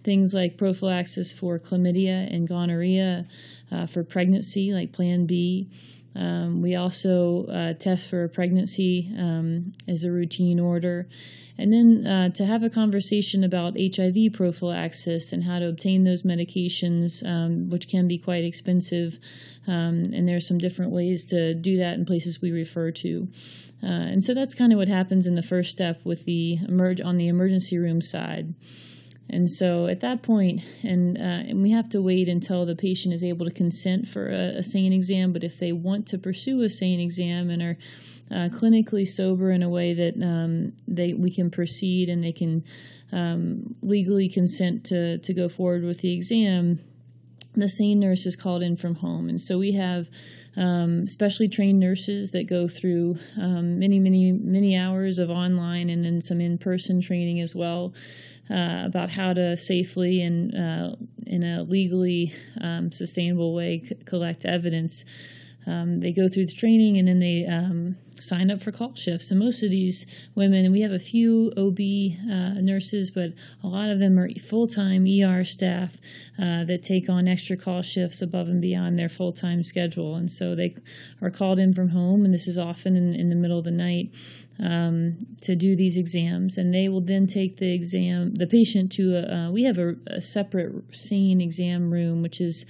things 0.07 0.33
like 0.33 0.57
prophylaxis 0.57 1.33
for 1.33 1.59
chlamydia 1.59 2.33
and 2.33 2.49
gonorrhea, 2.49 3.27
uh, 3.71 3.85
for 3.85 4.05
pregnancy, 4.05 4.73
like 4.73 4.93
Plan 4.93 5.27
B. 5.27 5.69
Um, 6.15 6.63
we 6.63 6.75
also 6.75 7.45
uh, 7.47 7.75
test 7.75 8.09
for 8.09 8.27
pregnancy 8.29 9.13
um, 9.19 9.73
as 9.87 10.05
a 10.05 10.11
routine 10.11 10.59
order. 10.59 11.09
And 11.59 11.73
then 11.73 12.07
uh, 12.07 12.29
to 12.31 12.47
have 12.47 12.63
a 12.63 12.71
conversation 12.71 13.45
about 13.45 13.77
HIV 13.79 14.33
prophylaxis 14.33 15.33
and 15.33 15.45
how 15.45 15.59
to 15.59 15.69
obtain 15.69 16.05
those 16.05 16.23
medications, 16.23 17.27
um, 17.27 17.69
which 17.69 17.89
can 17.89 18.09
be 18.09 18.17
quite 18.17 18.45
expensive. 18.45 19.19
Um, 19.67 20.05
and 20.15 20.27
there's 20.27 20.47
some 20.47 20.59
different 20.59 20.93
ways 20.93 21.25
to 21.27 21.53
do 21.53 21.77
that 21.79 21.95
in 21.95 22.07
places 22.07 22.41
we 22.41 22.51
refer 22.51 22.91
to. 22.93 23.29
Uh, 23.83 24.09
and 24.13 24.25
so 24.25 24.33
that's 24.33 24.55
kind 24.55 24.73
of 24.73 24.79
what 24.79 24.89
happens 24.89 25.27
in 25.27 25.35
the 25.35 25.43
first 25.43 25.71
step 25.71 26.05
with 26.05 26.25
the 26.25 26.59
emerge 26.67 27.01
on 27.01 27.17
the 27.17 27.29
emergency 27.29 27.77
room 27.77 28.01
side. 28.01 28.55
And 29.29 29.51
so 29.51 29.87
at 29.87 30.01
that 30.01 30.23
point, 30.23 30.63
and, 30.85 31.19
uh, 31.19 31.21
and 31.51 31.63
we 31.63 31.73
have 31.73 31.89
to 31.91 32.01
wait 32.01 32.29
until 32.29 32.65
the 32.65 32.77
patient 32.77 33.13
is 33.13 33.25
able 33.25 33.45
to 33.47 33.53
consent 33.53 34.07
for 34.07 34.29
a, 34.29 34.59
a 34.59 34.63
SANE 34.63 34.93
exam. 34.93 35.33
But 35.33 35.43
if 35.43 35.59
they 35.59 35.73
want 35.73 36.07
to 36.09 36.19
pursue 36.19 36.63
a 36.63 36.69
SANE 36.69 37.01
exam 37.01 37.51
and 37.51 37.63
are 37.63 37.79
uh, 38.31 38.49
clinically 38.49 39.07
sober 39.07 39.51
in 39.51 39.63
a 39.63 39.69
way 39.69 39.95
that 39.95 40.21
um, 40.23 40.73
they 40.89 41.15
we 41.15 41.31
can 41.31 41.51
proceed 41.51 42.09
and 42.09 42.25
they 42.25 42.33
can 42.33 42.65
um, 43.13 43.75
legally 43.83 44.29
consent 44.29 44.85
to 44.85 45.19
to 45.19 45.33
go 45.33 45.49
forward 45.49 45.85
with 45.85 46.01
the 46.01 46.13
exam, 46.13 46.81
the 47.55 47.69
SANE 47.69 48.01
nurse 48.01 48.27
is 48.27 48.35
called 48.35 48.63
in 48.63 48.77
from 48.77 48.97
home, 48.97 49.29
and 49.29 49.41
so 49.41 49.59
we 49.59 49.73
have 49.73 50.09
um, 50.57 51.07
specially 51.07 51.49
trained 51.49 51.79
nurses 51.79 52.33
that 52.33 52.49
go 52.49 52.67
through 52.67 53.17
um, 53.39 53.79
many, 53.79 53.99
many, 53.99 54.33
many 54.33 54.77
hours 54.77 55.19
of 55.19 55.31
online 55.31 55.91
and 55.91 56.05
then 56.05 56.21
some 56.21 56.41
in 56.41 56.59
person 56.59 57.01
training 57.01 57.41
as 57.41 57.55
well. 57.55 57.93
Uh, 58.49 58.85
about 58.85 59.11
how 59.11 59.33
to 59.33 59.57
safely 59.57 60.23
and 60.23 60.55
uh, 60.55 60.95
in 61.27 61.43
a 61.43 61.65
legally 61.65 62.33
um, 62.61 62.93
sustainable 62.93 63.53
way 63.53 63.83
c- 63.83 63.97
collect 64.05 64.45
evidence. 64.45 65.05
Um, 65.67 65.99
they 65.99 66.13
go 66.13 66.29
through 66.29 66.47
the 66.47 66.53
training 66.53 66.97
and 66.97 67.09
then 67.09 67.19
they 67.19 67.45
um, 67.45 67.97
sign 68.15 68.51
up 68.51 68.61
for 68.61 68.73
call 68.73 68.95
shifts. 68.95 69.31
And 69.31 69.41
most 69.41 69.63
of 69.63 69.71
these 69.71 70.29
women, 70.35 70.65
and 70.65 70.73
we 70.73 70.83
have 70.83 70.93
a 70.93 70.99
few 70.99 71.53
OB 71.57 71.81
uh, 72.31 72.61
nurses, 72.61 73.11
but 73.11 73.33
a 73.63 73.67
lot 73.67 73.89
of 73.89 73.99
them 73.99 74.19
are 74.19 74.29
full 74.31 74.67
time 74.67 75.07
ER 75.07 75.45
staff 75.45 75.99
uh, 76.39 76.65
that 76.65 76.83
take 76.83 77.09
on 77.09 77.29
extra 77.29 77.57
call 77.57 77.83
shifts 77.83 78.23
above 78.23 78.49
and 78.49 78.61
beyond 78.63 78.99
their 78.99 79.09
full 79.09 79.33
time 79.33 79.63
schedule. 79.63 80.15
And 80.15 80.31
so 80.31 80.55
they 80.55 80.77
are 81.21 81.31
called 81.31 81.59
in 81.59 81.75
from 81.75 81.91
home, 81.91 82.25
and 82.25 82.33
this 82.33 82.47
is 82.47 82.59
often 82.59 82.97
in, 82.97 83.15
in 83.15 83.29
the 83.29 83.37
middle 83.37 83.59
of 83.59 83.65
the 83.65 83.71
night 83.71 84.15
um, 84.59 85.19
to 85.43 85.55
do 85.55 85.77
these 85.77 85.99
exams, 85.99 86.57
and 86.57 86.75
they 86.75 86.89
will 86.89 87.01
then 87.01 87.27
take 87.27 87.59
the 87.59 87.75
exam, 87.75 88.35
the 88.35 88.47
patient 88.47 88.91
to 88.93 89.17
a. 89.17 89.37
Uh, 89.37 89.51
we 89.51 89.65
have 89.65 89.79
a, 89.79 89.97
a, 90.07 90.21
separate 90.23 90.95
SANE 90.95 91.41
exam 91.41 91.93
room, 91.93 92.23
which 92.23 92.41
is 92.41 92.65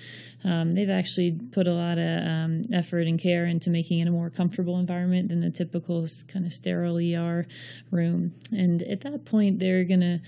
um, 0.44 0.72
they've 0.72 0.90
actually 0.90 1.38
put 1.52 1.68
a 1.68 1.72
lot 1.72 1.98
of 1.98 2.26
um, 2.26 2.62
effort 2.72 3.06
and 3.06 3.20
care 3.20 3.46
into 3.46 3.70
making 3.70 4.00
it 4.00 4.08
a 4.08 4.10
more 4.10 4.30
comfortable 4.30 4.78
environment 4.78 5.28
than 5.28 5.40
the 5.40 5.50
typical 5.50 6.06
kind 6.26 6.44
of 6.44 6.52
sterile 6.52 6.98
ER 6.98 7.46
room. 7.90 8.34
And 8.50 8.82
at 8.82 9.02
that 9.02 9.24
point, 9.24 9.58
they're 9.58 9.84
gonna. 9.84 10.20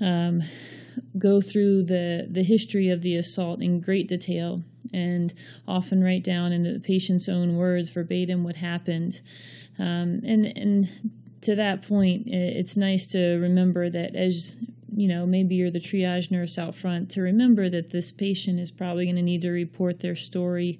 Um, 0.00 0.42
go 1.18 1.40
through 1.40 1.84
the, 1.84 2.26
the 2.30 2.42
history 2.42 2.88
of 2.88 3.02
the 3.02 3.16
assault 3.16 3.60
in 3.62 3.80
great 3.80 4.08
detail 4.08 4.62
and 4.92 5.34
often 5.66 6.02
write 6.02 6.22
down 6.22 6.52
in 6.52 6.62
the 6.62 6.80
patient's 6.80 7.28
own 7.28 7.56
words 7.56 7.90
verbatim 7.90 8.44
what 8.44 8.56
happened. 8.56 9.20
Um, 9.78 10.20
and 10.24 10.46
and 10.56 10.88
to 11.42 11.54
that 11.54 11.86
point, 11.86 12.26
it's 12.26 12.76
nice 12.76 13.06
to 13.08 13.38
remember 13.38 13.90
that 13.90 14.14
as 14.14 14.56
you 14.96 15.08
know, 15.08 15.26
maybe 15.26 15.56
you're 15.56 15.70
the 15.70 15.80
triage 15.80 16.30
nurse 16.30 16.56
out 16.56 16.74
front 16.74 17.10
to 17.10 17.20
remember 17.20 17.68
that 17.68 17.90
this 17.90 18.12
patient 18.12 18.60
is 18.60 18.70
probably 18.70 19.06
going 19.06 19.16
to 19.16 19.22
need 19.22 19.42
to 19.42 19.50
report 19.50 20.00
their 20.00 20.14
story 20.14 20.78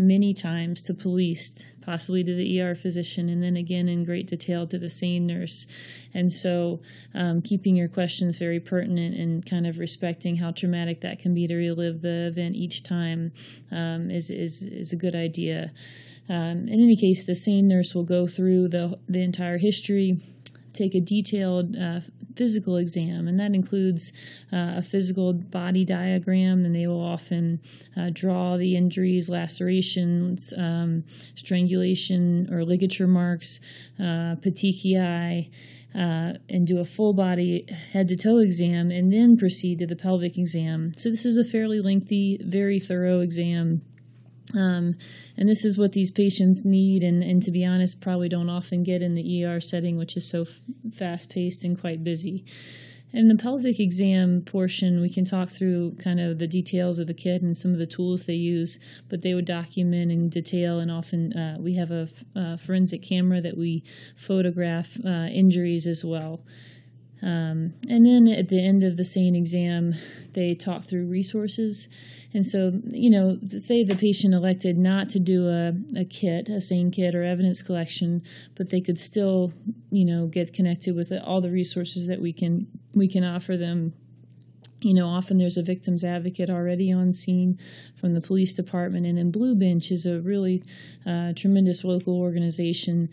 many 0.00 0.32
times 0.32 0.80
to 0.82 0.94
police, 0.94 1.76
possibly 1.84 2.22
to 2.22 2.34
the 2.34 2.60
ER 2.60 2.76
physician, 2.76 3.28
and 3.28 3.42
then 3.42 3.56
again 3.56 3.88
in 3.88 4.04
great 4.04 4.28
detail 4.28 4.64
to 4.68 4.78
the 4.78 4.88
SANE 4.88 5.26
nurse. 5.26 5.66
And 6.14 6.32
so, 6.32 6.80
um, 7.14 7.42
keeping 7.42 7.74
your 7.74 7.88
questions 7.88 8.38
very 8.38 8.60
pertinent 8.60 9.16
and 9.16 9.44
kind 9.44 9.66
of 9.66 9.78
respecting 9.78 10.36
how 10.36 10.52
traumatic 10.52 11.00
that 11.00 11.18
can 11.18 11.34
be 11.34 11.48
to 11.48 11.56
relive 11.56 12.00
the 12.00 12.28
event 12.28 12.54
each 12.54 12.84
time 12.84 13.32
um, 13.72 14.08
is, 14.08 14.30
is, 14.30 14.62
is 14.62 14.92
a 14.92 14.96
good 14.96 15.16
idea. 15.16 15.72
Um, 16.28 16.68
in 16.68 16.80
any 16.80 16.96
case, 16.96 17.24
the 17.24 17.34
SANE 17.34 17.68
nurse 17.68 17.94
will 17.94 18.04
go 18.04 18.26
through 18.26 18.68
the, 18.68 18.98
the 19.08 19.22
entire 19.22 19.58
history, 19.58 20.20
take 20.72 20.94
a 20.94 21.00
detailed 21.00 21.76
uh, 21.76 22.00
physical 22.36 22.76
exam, 22.76 23.26
and 23.26 23.40
that 23.40 23.54
includes 23.54 24.12
uh, 24.52 24.74
a 24.76 24.82
physical 24.82 25.32
body 25.32 25.84
diagram, 25.84 26.64
and 26.64 26.74
they 26.74 26.86
will 26.86 27.04
often 27.04 27.60
uh, 27.96 28.10
draw 28.12 28.56
the 28.56 28.76
injuries, 28.76 29.28
lacerations, 29.28 30.52
um, 30.56 31.04
strangulation 31.34 32.48
or 32.52 32.64
ligature 32.64 33.08
marks, 33.08 33.60
uh, 33.98 34.36
petechiae. 34.40 35.50
Uh, 35.94 36.34
and 36.50 36.66
do 36.66 36.78
a 36.78 36.84
full 36.84 37.14
body 37.14 37.64
head 37.94 38.06
to 38.06 38.14
toe 38.14 38.36
exam 38.36 38.90
and 38.90 39.10
then 39.10 39.38
proceed 39.38 39.78
to 39.78 39.86
the 39.86 39.96
pelvic 39.96 40.36
exam. 40.36 40.92
So, 40.92 41.08
this 41.08 41.24
is 41.24 41.38
a 41.38 41.44
fairly 41.44 41.80
lengthy, 41.80 42.38
very 42.44 42.78
thorough 42.78 43.20
exam 43.20 43.80
um, 44.54 44.96
and 45.36 45.48
this 45.48 45.64
is 45.64 45.78
what 45.78 45.92
these 45.92 46.10
patients 46.10 46.64
need, 46.64 47.02
and, 47.02 47.22
and 47.22 47.42
to 47.42 47.50
be 47.50 47.64
honest, 47.64 48.00
probably 48.00 48.28
don't 48.28 48.50
often 48.50 48.82
get 48.82 49.02
in 49.02 49.14
the 49.14 49.44
ER 49.44 49.60
setting, 49.60 49.96
which 49.96 50.16
is 50.16 50.28
so 50.28 50.42
f- 50.42 50.60
fast 50.92 51.30
paced 51.30 51.64
and 51.64 51.78
quite 51.78 52.02
busy. 52.02 52.44
In 53.10 53.28
the 53.28 53.36
pelvic 53.36 53.80
exam 53.80 54.42
portion, 54.42 55.00
we 55.00 55.08
can 55.08 55.24
talk 55.24 55.48
through 55.48 55.96
kind 55.96 56.20
of 56.20 56.38
the 56.38 56.46
details 56.46 56.98
of 56.98 57.06
the 57.06 57.14
kit 57.14 57.40
and 57.40 57.56
some 57.56 57.72
of 57.72 57.78
the 57.78 57.86
tools 57.86 58.26
they 58.26 58.34
use, 58.34 58.78
but 59.08 59.22
they 59.22 59.32
would 59.32 59.46
document 59.46 60.12
in 60.12 60.28
detail. 60.28 60.78
And 60.78 60.90
often 60.90 61.32
uh, 61.32 61.56
we 61.58 61.74
have 61.76 61.90
a, 61.90 62.08
a 62.34 62.58
forensic 62.58 63.02
camera 63.02 63.40
that 63.40 63.56
we 63.56 63.82
photograph 64.14 64.98
uh, 65.06 65.28
injuries 65.30 65.86
as 65.86 66.04
well. 66.04 66.40
Um, 67.20 67.74
and 67.88 68.06
then 68.06 68.28
at 68.28 68.48
the 68.48 68.64
end 68.64 68.82
of 68.82 68.96
the 68.96 69.04
SANE 69.04 69.34
exam, 69.34 69.94
they 70.34 70.54
talk 70.54 70.84
through 70.84 71.06
resources. 71.06 71.88
And 72.32 72.44
so, 72.44 72.80
you 72.90 73.10
know, 73.10 73.38
say 73.48 73.82
the 73.82 73.96
patient 73.96 74.34
elected 74.34 74.78
not 74.78 75.08
to 75.10 75.18
do 75.18 75.48
a, 75.48 75.72
a 75.96 76.04
kit, 76.04 76.48
a 76.48 76.60
SANE 76.60 76.90
kit 76.90 77.14
or 77.14 77.22
evidence 77.22 77.62
collection, 77.62 78.22
but 78.54 78.70
they 78.70 78.80
could 78.80 78.98
still, 78.98 79.52
you 79.90 80.04
know, 80.04 80.26
get 80.26 80.52
connected 80.52 80.94
with 80.94 81.12
all 81.24 81.40
the 81.40 81.50
resources 81.50 82.06
that 82.06 82.20
we 82.20 82.32
can 82.32 82.66
we 82.94 83.08
can 83.08 83.24
offer 83.24 83.56
them 83.56 83.94
you 84.80 84.94
know, 84.94 85.08
often 85.08 85.38
there's 85.38 85.56
a 85.56 85.62
victim's 85.62 86.04
advocate 86.04 86.50
already 86.50 86.92
on 86.92 87.12
scene 87.12 87.58
from 87.96 88.14
the 88.14 88.20
police 88.20 88.54
department, 88.54 89.06
and 89.06 89.18
then 89.18 89.30
Blue 89.30 89.56
Bench 89.56 89.90
is 89.90 90.06
a 90.06 90.20
really 90.20 90.62
uh, 91.04 91.32
tremendous 91.34 91.84
local 91.84 92.20
organization 92.20 93.08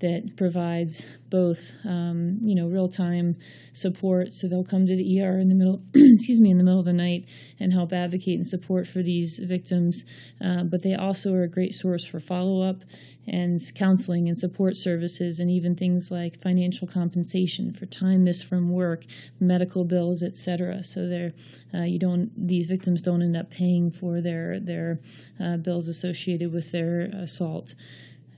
that 0.00 0.36
provides 0.36 1.18
both, 1.30 1.74
um, 1.84 2.38
you 2.42 2.54
know, 2.54 2.66
real 2.66 2.88
time 2.88 3.36
support. 3.72 4.32
So 4.32 4.48
they'll 4.48 4.64
come 4.64 4.86
to 4.86 4.96
the 4.96 5.22
ER 5.22 5.38
in 5.38 5.48
the 5.48 5.54
middle, 5.54 5.82
excuse 5.94 6.40
me, 6.40 6.50
in 6.50 6.58
the 6.58 6.64
middle 6.64 6.80
of 6.80 6.86
the 6.86 6.92
night 6.92 7.28
and 7.58 7.72
help 7.72 7.92
advocate 7.92 8.36
and 8.36 8.46
support 8.46 8.86
for 8.86 9.02
these 9.02 9.38
victims. 9.38 10.04
Uh, 10.44 10.64
but 10.64 10.82
they 10.82 10.94
also 10.94 11.34
are 11.34 11.42
a 11.42 11.48
great 11.48 11.72
source 11.72 12.04
for 12.04 12.20
follow 12.20 12.62
up 12.62 12.82
and 13.26 13.60
counseling 13.76 14.28
and 14.28 14.36
support 14.38 14.76
services, 14.76 15.38
and 15.38 15.50
even 15.50 15.76
things 15.76 16.10
like 16.10 16.40
financial 16.40 16.88
compensation 16.88 17.72
for 17.72 17.86
time 17.86 18.24
missed 18.24 18.44
from 18.44 18.70
work, 18.70 19.04
medical 19.38 19.84
bills, 19.84 20.22
etc. 20.22 20.82
So 20.82 21.06
they're 21.06 21.32
uh, 21.72 21.84
you 21.84 21.98
don't 21.98 22.30
these 22.36 22.66
victims 22.66 23.02
don't 23.02 23.22
end 23.22 23.36
up 23.36 23.50
paying 23.50 23.90
for 23.90 24.20
their 24.20 24.58
their 24.58 24.98
uh, 25.38 25.58
bills 25.58 25.86
associated 25.86 26.52
with 26.52 26.72
their 26.72 27.02
assault. 27.02 27.74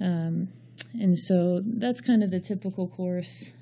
Um, 0.00 0.48
and 0.98 1.16
so 1.16 1.60
that's 1.64 2.00
kind 2.00 2.22
of 2.22 2.30
the 2.30 2.40
typical 2.40 2.88
course. 2.88 3.54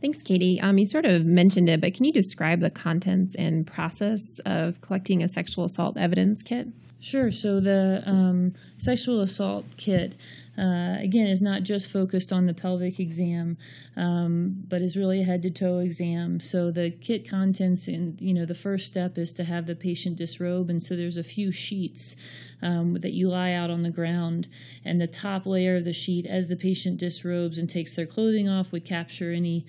Thanks, 0.00 0.22
Katie. 0.22 0.60
Um, 0.60 0.78
you 0.78 0.86
sort 0.86 1.06
of 1.06 1.24
mentioned 1.24 1.68
it, 1.68 1.80
but 1.80 1.94
can 1.94 2.04
you 2.04 2.12
describe 2.12 2.60
the 2.60 2.70
contents 2.70 3.34
and 3.34 3.66
process 3.66 4.38
of 4.46 4.80
collecting 4.80 5.22
a 5.22 5.28
sexual 5.28 5.64
assault 5.64 5.96
evidence 5.96 6.42
kit? 6.42 6.68
Sure. 7.00 7.30
So 7.30 7.60
the 7.60 8.02
um, 8.06 8.54
sexual 8.76 9.20
assault 9.20 9.64
kit, 9.76 10.16
uh, 10.58 10.96
again, 10.98 11.28
is 11.28 11.40
not 11.40 11.62
just 11.62 11.88
focused 11.88 12.32
on 12.32 12.46
the 12.46 12.54
pelvic 12.54 12.98
exam, 12.98 13.56
um, 13.96 14.64
but 14.68 14.82
is 14.82 14.96
really 14.96 15.20
a 15.20 15.24
head 15.24 15.42
to 15.42 15.50
toe 15.50 15.78
exam. 15.78 16.40
So 16.40 16.72
the 16.72 16.90
kit 16.90 17.28
contents, 17.28 17.86
in 17.86 18.16
you 18.18 18.34
know, 18.34 18.44
the 18.44 18.54
first 18.54 18.86
step 18.86 19.16
is 19.16 19.32
to 19.34 19.44
have 19.44 19.66
the 19.66 19.76
patient 19.76 20.16
disrobe, 20.16 20.70
and 20.70 20.82
so 20.82 20.96
there's 20.96 21.16
a 21.16 21.22
few 21.22 21.52
sheets 21.52 22.16
um, 22.62 22.94
that 22.94 23.12
you 23.12 23.28
lie 23.28 23.52
out 23.52 23.70
on 23.70 23.84
the 23.84 23.90
ground, 23.90 24.48
and 24.84 25.00
the 25.00 25.06
top 25.06 25.46
layer 25.46 25.76
of 25.76 25.84
the 25.84 25.92
sheet, 25.92 26.26
as 26.26 26.48
the 26.48 26.56
patient 26.56 26.98
disrobes 26.98 27.58
and 27.58 27.70
takes 27.70 27.94
their 27.94 28.06
clothing 28.06 28.48
off, 28.48 28.72
would 28.72 28.84
capture 28.84 29.30
any 29.30 29.64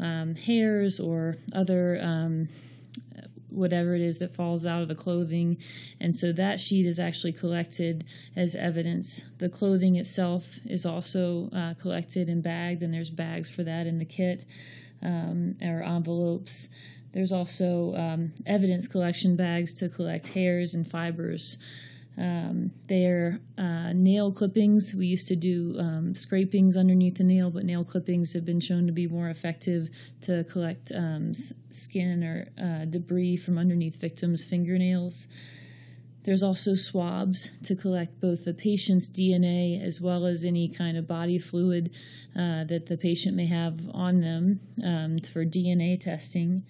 um, 0.00 0.34
hairs 0.34 0.98
or 0.98 1.36
other 1.54 2.00
um, 2.02 2.48
whatever 3.52 3.94
it 3.94 4.00
is 4.00 4.18
that 4.18 4.34
falls 4.34 4.64
out 4.66 4.82
of 4.82 4.88
the 4.88 4.94
clothing. 4.94 5.58
And 6.00 6.14
so 6.14 6.32
that 6.32 6.60
sheet 6.60 6.86
is 6.86 6.98
actually 6.98 7.32
collected 7.32 8.04
as 8.34 8.54
evidence. 8.54 9.28
The 9.38 9.48
clothing 9.48 9.96
itself 9.96 10.58
is 10.64 10.84
also 10.86 11.50
uh, 11.52 11.74
collected 11.74 12.28
and 12.28 12.42
bagged, 12.42 12.82
and 12.82 12.92
there's 12.92 13.10
bags 13.10 13.50
for 13.50 13.62
that 13.64 13.86
in 13.86 13.98
the 13.98 14.04
kit 14.04 14.44
um, 15.02 15.56
or 15.62 15.82
envelopes. 15.82 16.68
There's 17.12 17.32
also 17.32 17.94
um, 17.94 18.32
evidence 18.46 18.88
collection 18.88 19.36
bags 19.36 19.74
to 19.74 19.88
collect 19.88 20.28
hairs 20.28 20.74
and 20.74 20.88
fibers. 20.88 21.58
Um, 22.18 22.72
they're 22.88 23.40
uh, 23.56 23.92
nail 23.94 24.32
clippings. 24.32 24.94
We 24.94 25.06
used 25.06 25.28
to 25.28 25.36
do 25.36 25.76
um, 25.78 26.14
scrapings 26.14 26.76
underneath 26.76 27.16
the 27.16 27.24
nail, 27.24 27.50
but 27.50 27.64
nail 27.64 27.84
clippings 27.84 28.34
have 28.34 28.44
been 28.44 28.60
shown 28.60 28.86
to 28.86 28.92
be 28.92 29.06
more 29.06 29.28
effective 29.28 29.88
to 30.22 30.44
collect 30.44 30.92
um, 30.94 31.30
s- 31.30 31.54
skin 31.70 32.22
or 32.22 32.48
uh, 32.62 32.84
debris 32.84 33.36
from 33.38 33.56
underneath 33.58 34.00
victims' 34.00 34.44
fingernails. 34.44 35.26
There's 36.24 36.42
also 36.42 36.74
swabs 36.74 37.50
to 37.64 37.74
collect 37.74 38.20
both 38.20 38.44
the 38.44 38.54
patient's 38.54 39.10
DNA 39.10 39.82
as 39.82 40.00
well 40.00 40.24
as 40.26 40.44
any 40.44 40.68
kind 40.68 40.96
of 40.96 41.08
body 41.08 41.38
fluid 41.38 41.90
uh, 42.36 42.64
that 42.64 42.86
the 42.86 42.96
patient 42.96 43.34
may 43.34 43.46
have 43.46 43.90
on 43.92 44.20
them 44.20 44.60
um, 44.84 45.18
for 45.18 45.44
DNA 45.44 45.98
testing. 45.98 46.64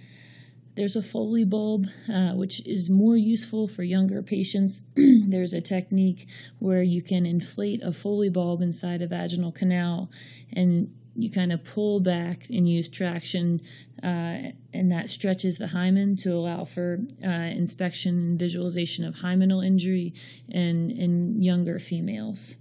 There's 0.75 0.97
a 0.97 1.03
Foley 1.03 1.45
bulb, 1.45 1.87
uh, 2.13 2.33
which 2.33 2.67
is 2.67 2.89
more 2.89 3.17
useful 3.17 3.69
for 3.69 3.83
younger 3.83 4.23
patients. 4.23 4.83
There's 4.97 5.53
a 5.53 5.61
technique 5.61 6.27
where 6.59 6.83
you 6.83 7.03
can 7.03 7.27
inflate 7.27 7.83
a 7.83 7.93
Foley 7.93 8.31
bulb 8.31 8.63
inside 8.63 9.03
a 9.03 9.07
vaginal 9.07 9.53
canal 9.53 10.11
and 10.53 10.93
you 11.15 11.31
kind 11.31 11.53
of 11.53 11.63
pull 11.65 12.01
back 12.01 12.49
and 12.49 12.69
use 12.69 12.89
traction, 12.89 13.61
uh, 14.03 14.53
and 14.73 14.91
that 14.91 15.09
stretches 15.09 15.59
the 15.59 15.69
hymen 15.69 16.17
to 16.17 16.33
allow 16.33 16.65
for 16.65 17.01
uh, 17.25 17.29
inspection 17.29 18.15
and 18.15 18.39
visualization 18.39 19.05
of 19.05 19.17
hymenal 19.17 19.65
injury 19.65 20.15
in, 20.49 20.91
in 20.91 21.43
younger 21.43 21.79
females. 21.79 22.57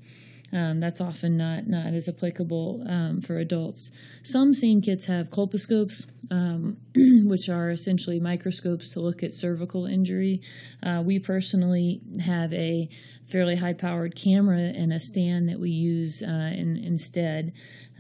Um, 0.54 0.82
that's 0.82 1.00
often 1.00 1.38
not 1.38 1.68
not 1.68 1.94
as 1.94 2.10
applicable 2.10 2.84
um, 2.86 3.22
for 3.22 3.38
adults. 3.38 3.90
Some 4.22 4.54
SANE 4.54 4.82
kits 4.82 5.06
have 5.06 5.30
colposcopes, 5.30 6.12
um, 6.30 6.78
which 7.26 7.50
are 7.50 7.72
essentially 7.72 8.20
microscopes 8.20 8.90
to 8.90 9.00
look 9.00 9.24
at 9.24 9.34
cervical 9.34 9.86
injury. 9.86 10.42
Uh, 10.84 11.02
we 11.04 11.20
personally 11.20 12.02
have 12.26 12.54
a 12.54 12.90
fairly 13.28 13.56
high 13.56 13.74
powered 13.74 14.16
camera 14.16 14.60
and 14.60 14.92
a 14.92 15.00
stand 15.00 15.48
that 15.50 15.60
we 15.60 15.70
use 15.70 16.22
uh, 16.22 16.52
in, 16.54 16.78
instead. 16.78 17.54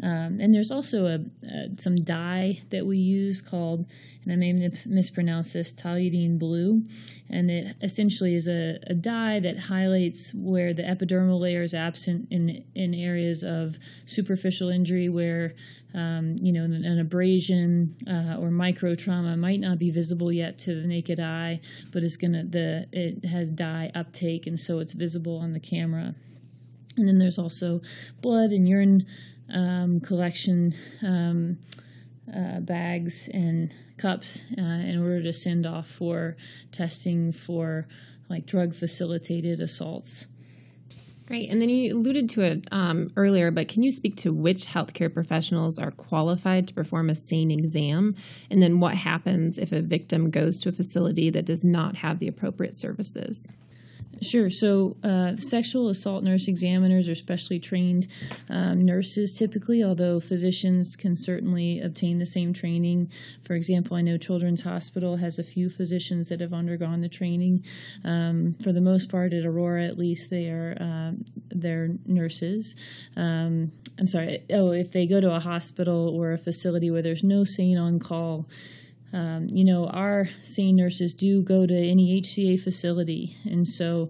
Um, 0.04 0.38
and 0.42 0.54
there's 0.54 0.72
also 0.72 1.06
a, 1.06 1.20
some 1.78 2.04
dye 2.04 2.62
that 2.70 2.86
we 2.86 2.98
use 2.98 3.42
called, 3.42 3.86
and 4.24 4.34
I 4.34 4.36
may 4.36 4.51
mispronounce 4.86 5.54
this, 5.54 5.74
toluidine 5.74 6.38
blue. 6.38 6.84
And 7.30 7.50
it 7.50 7.75
essentially 7.82 8.36
is 8.36 8.48
a, 8.48 8.80
a 8.88 8.94
dye 8.94 9.40
that 9.40 9.58
highlights 9.58 10.34
where 10.34 10.74
the 10.74 10.84
epidermal 10.84 11.40
layer 11.40 11.62
is 11.62 11.74
absent 11.74 12.28
in, 12.30 12.66
in 12.75 12.94
areas 12.94 13.44
of 13.44 13.78
superficial 14.06 14.70
injury 14.70 15.08
where 15.08 15.54
um, 15.94 16.36
you 16.42 16.54
know, 16.54 16.64
an, 16.64 16.86
an 16.86 17.00
abrasion 17.00 17.96
uh, 18.08 18.38
or 18.40 18.50
micro 18.50 18.96
trauma 18.96 19.36
might 19.36 19.60
not 19.60 19.78
be 19.78 19.90
visible 19.90 20.32
yet 20.32 20.58
to 20.60 20.74
the 20.74 20.88
naked 20.88 21.20
eye, 21.20 21.60
but 21.92 22.04
it's 22.04 22.18
gonna 22.18 22.44
the 22.44 22.88
it 22.92 23.26
has 23.26 23.52
dye 23.52 23.92
uptake, 23.94 24.48
and 24.48 24.60
so 24.60 24.80
it's 24.80 24.94
visible 24.94 25.38
on 25.38 25.54
the 25.54 25.60
camera. 25.60 26.16
And 26.98 27.08
then 27.08 27.20
there's 27.20 27.40
also 27.40 27.82
blood 28.22 28.52
and 28.52 28.68
urine 28.68 29.06
um, 29.54 30.00
collection 30.00 30.74
um, 31.04 31.58
uh, 32.34 32.60
bags 32.60 33.30
and 33.34 33.74
cups 33.98 34.44
uh, 34.58 34.62
in 34.62 35.02
order 35.02 35.22
to 35.22 35.34
send 35.34 35.66
off 35.66 35.88
for 35.88 36.36
testing 36.72 37.32
for 37.32 37.88
like 38.30 38.46
drug 38.46 38.74
facilitated 38.74 39.60
assaults. 39.60 40.28
Great. 41.32 41.50
And 41.50 41.62
then 41.62 41.70
you 41.70 41.96
alluded 41.96 42.28
to 42.32 42.42
it 42.42 42.68
um, 42.74 43.10
earlier, 43.16 43.52
but 43.52 43.70
can 43.70 43.84
you 43.84 43.92
speak 43.92 44.18
to 44.18 44.34
which 44.34 44.66
healthcare 44.66 45.14
professionals 45.14 45.80
are 45.80 45.92
qualified 45.92 46.68
to 46.68 46.74
perform 46.74 47.10
a 47.10 47.16
SANE 47.16 47.52
exam? 47.52 48.16
And 48.50 48.62
then 48.62 48.82
what 48.82 48.96
happens 48.96 49.58
if 49.58 49.72
a 49.72 49.80
victim 49.80 50.30
goes 50.30 50.60
to 50.60 50.68
a 50.68 50.74
facility 50.74 51.30
that 51.30 51.46
does 51.46 51.64
not 51.64 51.96
have 51.96 52.20
the 52.20 52.28
appropriate 52.28 52.76
services? 52.76 53.54
Sure. 54.22 54.51
So, 54.51 54.98
uh, 55.03 55.36
sexual 55.36 55.89
assault 55.89 56.24
nurse 56.24 56.48
examiners 56.48 57.10
are 57.10 57.15
specially 57.15 57.60
trained 57.60 58.08
um, 58.50 58.86
nurses 58.86 59.34
typically, 59.34 59.84
although 59.84 60.20
physicians 60.20 60.96
can 60.96 61.15
certainly 61.15 61.82
obtain 61.82 62.20
the 62.20 62.25
same 62.27 62.53
training. 62.53 63.12
For 63.41 63.56
example, 63.56 63.98
I 63.98 64.01
know 64.01 64.18
Children's 64.18 64.62
Hospital 64.62 65.15
has 65.18 65.39
a 65.39 65.44
few 65.44 65.72
physicians 65.72 66.30
that 66.30 66.39
have 66.39 66.53
undergone 66.53 67.01
the 67.01 67.10
training. 67.10 67.65
Um, 68.03 68.56
for 68.63 68.72
the 68.72 68.82
most 68.82 69.10
part, 69.10 69.34
at 69.34 69.44
Aurora, 69.44 69.86
at 69.86 69.98
least, 69.98 70.30
they 70.30 70.50
are 70.50 70.77
uh, 70.80 71.12
they're 71.50 71.89
nurses. 72.06 72.75
Um, 73.16 73.72
I'm 74.00 74.07
sorry. 74.07 74.44
Oh, 74.51 74.72
if 74.72 74.92
they 74.92 75.07
go 75.07 75.20
to 75.20 75.33
a 75.33 75.40
hospital 75.40 76.09
or 76.09 76.31
a 76.31 76.38
facility 76.38 76.92
where 76.92 77.01
there's 77.01 77.24
no 77.24 77.44
SANE 77.44 77.77
on 77.77 78.00
call. 78.00 78.48
Um, 79.14 79.48
you 79.50 79.66
know, 79.66 79.88
our 79.88 80.30
SANE 80.42 80.76
nurses 80.76 81.14
do 81.14 81.42
go 81.42 81.66
to 81.66 81.76
any 81.76 82.22
HCA 82.22 82.60
facility, 82.60 83.36
and 83.46 83.68
so 83.68 84.10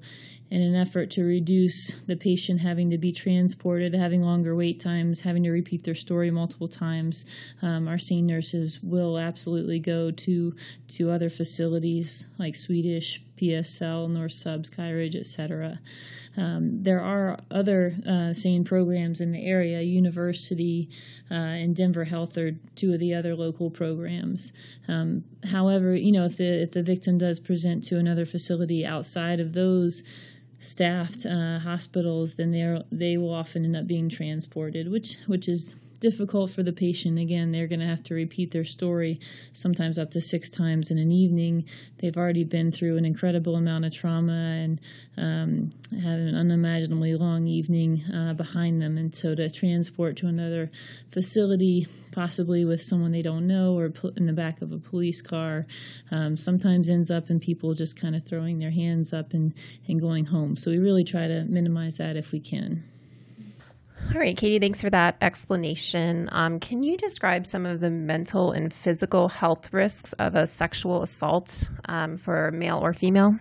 in 0.52 0.62
an 0.62 0.76
effort 0.76 1.10
to 1.10 1.24
reduce 1.24 2.02
the 2.02 2.18
patient 2.18 2.60
having 2.60 2.90
to 2.90 2.98
be 2.98 3.14
transported, 3.14 3.96
having 3.96 4.22
longer 4.22 4.54
wait 4.54 4.82
times, 4.82 5.22
having 5.22 5.44
to 5.44 5.50
repeat 5.50 5.86
their 5.86 5.96
story 5.96 6.30
multiple 6.30 6.68
times, 6.68 7.26
um, 7.62 7.88
our 7.88 7.98
SANE 7.98 8.28
nurses 8.28 8.84
will 8.84 9.18
absolutely 9.18 9.80
go 9.80 10.12
to 10.12 10.54
to 10.90 11.10
other 11.10 11.30
facilities 11.30 12.28
like 12.38 12.54
Swedish, 12.54 13.24
PSL, 13.42 14.10
North 14.10 14.34
Sub, 14.34 14.64
Skyridge, 14.64 15.16
etc. 15.16 15.80
Um, 16.38 16.84
there 16.84 17.02
are 17.02 17.40
other 17.50 17.96
uh, 18.08 18.34
SANE 18.34 18.64
programs 18.64 19.20
in 19.20 19.32
the 19.32 19.46
area. 19.46 19.82
University 19.82 20.90
uh, 21.30 21.34
and 21.34 21.76
Denver 21.76 22.06
Health 22.06 22.38
are 22.38 22.52
two 22.76 22.94
of 22.94 23.00
the 23.00 23.14
other 23.14 23.36
local 23.36 23.70
programs. 23.70 24.54
Um, 24.88 25.24
however, 25.52 25.96
you 25.96 26.12
know 26.12 26.26
if 26.26 26.38
the 26.38 26.62
if 26.62 26.72
the 26.72 26.84
victim 26.84 27.18
does 27.18 27.40
present 27.40 27.84
to 27.86 27.98
another 27.98 28.26
facility 28.26 28.86
outside 28.86 29.40
of 29.40 29.54
those 29.54 30.04
staffed 30.60 31.26
uh, 31.26 31.60
hospitals, 31.60 32.36
then 32.36 32.52
they 32.52 32.84
they 32.92 33.18
will 33.18 33.34
often 33.34 33.66
end 33.66 33.76
up 33.76 33.88
being 33.88 34.10
transported, 34.10 34.92
which 34.92 35.18
which 35.26 35.50
is 35.50 35.76
difficult 36.02 36.50
for 36.50 36.64
the 36.64 36.74
patient. 36.74 37.18
Again, 37.18 37.52
they're 37.52 37.68
going 37.68 37.80
to 37.80 37.86
have 37.86 38.04
to 38.04 38.14
repeat 38.14 38.52
their 38.52 38.66
story 38.66 39.20
sometimes 39.54 39.98
up 39.98 40.12
to 40.12 40.20
six 40.20 40.50
times 40.50 40.92
in 40.92 40.98
an 40.98 41.12
evening. 41.12 41.64
They've 42.00 42.18
already 42.18 42.44
been 42.44 42.72
through 42.72 42.98
an 42.98 43.06
incredible 43.06 43.56
amount 43.56 43.86
of 43.86 43.94
trauma 43.94 44.34
and 44.34 44.82
um, 45.16 45.70
an 45.92 46.36
unimaginably 46.36 47.16
long 47.16 47.48
evening 47.48 48.02
uh, 48.14 48.34
behind 48.34 48.82
them. 48.82 48.98
And 48.98 49.16
so 49.16 49.36
to 49.36 49.50
transport 49.50 50.18
to 50.18 50.28
another 50.28 50.72
facility, 51.10 51.88
possibly 52.12 52.66
with 52.66 52.82
someone 52.82 53.12
they 53.12 53.22
don't 53.22 53.48
know 53.48 53.78
or 53.78 53.94
in 54.18 54.26
the 54.26 54.34
back 54.34 54.62
of 54.62 54.72
a 54.72 54.80
police 54.80 55.22
car, 55.22 55.68
um, 56.10 56.36
sometimes 56.36 56.90
ends 56.90 57.12
up 57.12 57.30
in 57.30 57.40
people 57.40 57.74
just 57.76 58.00
kind 58.00 58.16
of 58.16 58.26
throwing 58.26 58.58
their 58.58 58.72
hands 58.72 59.14
up 59.14 59.34
and, 59.34 59.54
and 59.88 60.02
going 60.02 60.26
home. 60.26 60.58
So 60.58 60.72
we 60.72 60.80
really 60.80 61.04
try 61.04 61.28
to 61.28 61.46
minimize 61.46 61.98
that 61.98 62.18
if 62.18 62.32
we 62.32 62.40
can. 62.40 62.91
All 64.14 64.20
right, 64.20 64.36
Katie, 64.36 64.60
thanks 64.60 64.82
for 64.82 64.90
that 64.90 65.16
explanation. 65.22 66.28
Um, 66.32 66.60
can 66.60 66.84
you 66.84 66.98
describe 66.98 67.48
some 67.48 67.66
of 67.66 67.80
the 67.80 67.90
mental 67.90 68.52
and 68.52 68.74
physical 68.74 69.30
health 69.30 69.72
risks 69.72 70.12
of 70.14 70.36
a 70.36 70.46
sexual 70.48 71.02
assault 71.02 71.70
um, 71.86 72.18
for 72.18 72.52
male 72.52 72.80
or 72.80 72.94
female? 72.94 73.40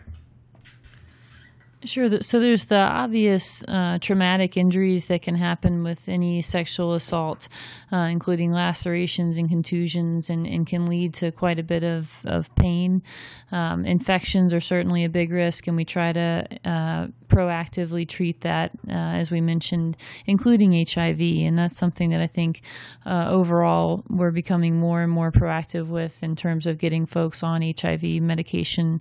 Sure. 1.82 2.20
So 2.20 2.40
there's 2.40 2.66
the 2.66 2.76
obvious 2.76 3.64
uh, 3.66 3.98
traumatic 4.02 4.58
injuries 4.58 5.06
that 5.06 5.22
can 5.22 5.36
happen 5.36 5.82
with 5.82 6.10
any 6.10 6.42
sexual 6.42 6.92
assault, 6.92 7.48
uh, 7.90 7.96
including 7.96 8.52
lacerations 8.52 9.38
and 9.38 9.48
contusions, 9.48 10.28
and, 10.28 10.46
and, 10.46 10.66
can 10.66 10.86
lead 10.86 11.14
to 11.14 11.32
quite 11.32 11.58
a 11.58 11.62
bit 11.62 11.82
of, 11.82 12.20
of 12.26 12.54
pain. 12.54 13.02
Um, 13.50 13.86
infections 13.86 14.52
are 14.52 14.60
certainly 14.60 15.04
a 15.04 15.08
big 15.08 15.32
risk, 15.32 15.68
and 15.68 15.76
we 15.76 15.86
try 15.86 16.12
to 16.12 16.46
uh, 16.66 17.06
proactively 17.28 18.06
treat 18.06 18.42
that, 18.42 18.72
uh, 18.86 18.92
as 18.92 19.30
we 19.30 19.40
mentioned, 19.40 19.96
including 20.26 20.72
HIV. 20.86 21.20
And 21.20 21.58
that's 21.58 21.78
something 21.78 22.10
that 22.10 22.20
I 22.20 22.26
think 22.26 22.60
uh, 23.06 23.28
overall 23.30 24.04
we're 24.10 24.32
becoming 24.32 24.76
more 24.76 25.00
and 25.00 25.10
more 25.10 25.32
proactive 25.32 25.88
with 25.88 26.22
in 26.22 26.36
terms 26.36 26.66
of 26.66 26.76
getting 26.76 27.06
folks 27.06 27.42
on 27.42 27.62
HIV 27.62 28.02
medication. 28.02 29.00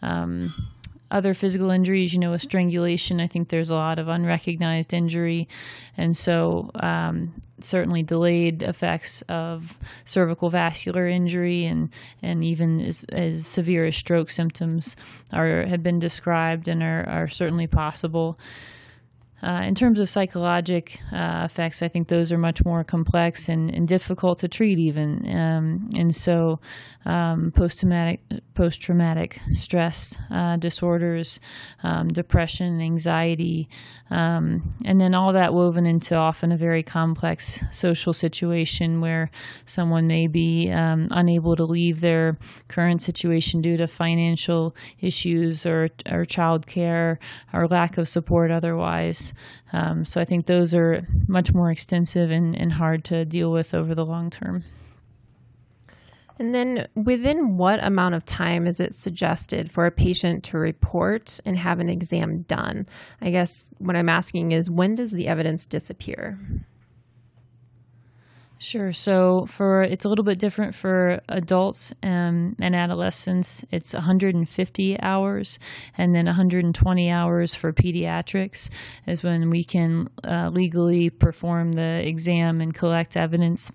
Um, 0.00 0.52
other 1.10 1.34
physical 1.34 1.70
injuries, 1.70 2.12
you 2.12 2.18
know, 2.18 2.32
with 2.32 2.42
strangulation, 2.42 3.20
I 3.20 3.26
think 3.26 3.48
there's 3.48 3.70
a 3.70 3.74
lot 3.74 3.98
of 3.98 4.08
unrecognized 4.08 4.92
injury. 4.92 5.48
And 5.96 6.16
so, 6.16 6.70
um, 6.74 7.34
certainly 7.60 8.02
delayed 8.02 8.62
effects 8.62 9.22
of 9.28 9.78
cervical 10.04 10.50
vascular 10.50 11.06
injury 11.06 11.64
and, 11.64 11.90
and 12.22 12.44
even 12.44 12.80
as, 12.80 13.04
as 13.04 13.46
severe 13.46 13.86
as 13.86 13.96
stroke 13.96 14.30
symptoms 14.30 14.96
are 15.32 15.64
have 15.64 15.82
been 15.82 15.98
described 15.98 16.68
and 16.68 16.82
are, 16.82 17.08
are 17.08 17.28
certainly 17.28 17.66
possible. 17.66 18.38
Uh, 19.42 19.62
in 19.64 19.74
terms 19.74 20.00
of 20.00 20.08
psychologic 20.08 20.98
uh, 21.12 21.42
effects, 21.44 21.82
I 21.82 21.88
think 21.88 22.08
those 22.08 22.32
are 22.32 22.38
much 22.38 22.64
more 22.64 22.82
complex 22.82 23.48
and, 23.50 23.70
and 23.70 23.86
difficult 23.86 24.38
to 24.38 24.48
treat, 24.48 24.78
even. 24.78 25.28
Um, 25.28 25.90
and 25.94 26.14
so, 26.14 26.58
um, 27.04 27.52
post 27.54 27.80
traumatic 27.80 28.20
post 28.54 28.80
traumatic 28.80 29.38
stress 29.52 30.16
uh, 30.30 30.56
disorders, 30.56 31.38
um, 31.82 32.08
depression, 32.08 32.80
anxiety, 32.80 33.68
um, 34.10 34.74
and 34.84 35.00
then 35.00 35.14
all 35.14 35.32
that 35.34 35.52
woven 35.52 35.86
into 35.86 36.16
often 36.16 36.50
a 36.50 36.56
very 36.56 36.82
complex 36.82 37.60
social 37.70 38.14
situation 38.14 39.00
where 39.00 39.30
someone 39.66 40.06
may 40.06 40.26
be 40.26 40.70
um, 40.72 41.08
unable 41.10 41.54
to 41.54 41.64
leave 41.64 42.00
their 42.00 42.38
current 42.68 43.02
situation 43.02 43.60
due 43.60 43.76
to 43.76 43.86
financial 43.86 44.74
issues 45.00 45.66
or 45.66 45.90
or 46.10 46.24
child 46.24 46.66
care 46.66 47.18
or 47.52 47.68
lack 47.68 47.98
of 47.98 48.08
support 48.08 48.50
otherwise. 48.50 49.25
Um, 49.72 50.04
so 50.04 50.20
I 50.20 50.24
think 50.24 50.46
those 50.46 50.74
are 50.74 51.06
much 51.26 51.52
more 51.52 51.70
extensive 51.70 52.30
and, 52.30 52.56
and 52.56 52.72
hard 52.72 53.04
to 53.06 53.24
deal 53.24 53.50
with 53.52 53.74
over 53.74 53.94
the 53.94 54.06
long 54.06 54.30
term. 54.30 54.64
And 56.38 56.54
then, 56.54 56.86
within 56.94 57.56
what 57.56 57.82
amount 57.82 58.14
of 58.14 58.26
time 58.26 58.66
is 58.66 58.78
it 58.78 58.94
suggested 58.94 59.70
for 59.70 59.86
a 59.86 59.90
patient 59.90 60.44
to 60.44 60.58
report 60.58 61.40
and 61.46 61.56
have 61.56 61.80
an 61.80 61.88
exam 61.88 62.42
done? 62.42 62.86
I 63.22 63.30
guess 63.30 63.72
what 63.78 63.96
I'm 63.96 64.10
asking 64.10 64.52
is 64.52 64.68
when 64.68 64.96
does 64.96 65.12
the 65.12 65.28
evidence 65.28 65.64
disappear? 65.64 66.38
Sure. 68.66 68.92
So 68.92 69.46
for 69.46 69.84
it's 69.84 70.04
a 70.04 70.08
little 70.08 70.24
bit 70.24 70.40
different 70.40 70.74
for 70.74 71.20
adults 71.28 71.94
um, 72.02 72.56
and 72.58 72.74
adolescents. 72.74 73.64
It's 73.70 73.92
150 73.92 75.00
hours, 75.00 75.60
and 75.96 76.12
then 76.12 76.24
120 76.26 77.08
hours 77.08 77.54
for 77.54 77.72
pediatrics 77.72 78.68
is 79.06 79.22
when 79.22 79.50
we 79.50 79.62
can 79.62 80.08
uh, 80.24 80.50
legally 80.52 81.10
perform 81.10 81.74
the 81.74 82.04
exam 82.04 82.60
and 82.60 82.74
collect 82.74 83.16
evidence. 83.16 83.70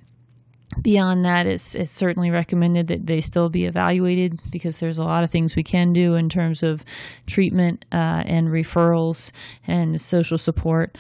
Beyond 0.82 1.24
that, 1.24 1.48
it's 1.48 1.74
it's 1.74 1.94
certainly 1.94 2.30
recommended 2.30 2.88
that 2.88 3.06
they 3.08 3.22
still 3.22 3.48
be 3.48 3.68
evaluated 3.68 4.42
because 4.52 4.80
there's 4.80 4.98
a 4.98 5.06
lot 5.06 5.24
of 5.24 5.32
things 5.32 5.56
we 5.56 5.64
can 5.64 5.94
do 5.94 6.16
in 6.16 6.28
terms 6.28 6.64
of 6.64 6.84
treatment 7.28 7.86
uh, 7.94 8.24
and 8.26 8.50
referrals 8.50 9.32
and 9.66 10.02
social 10.02 10.38
support. 10.38 10.98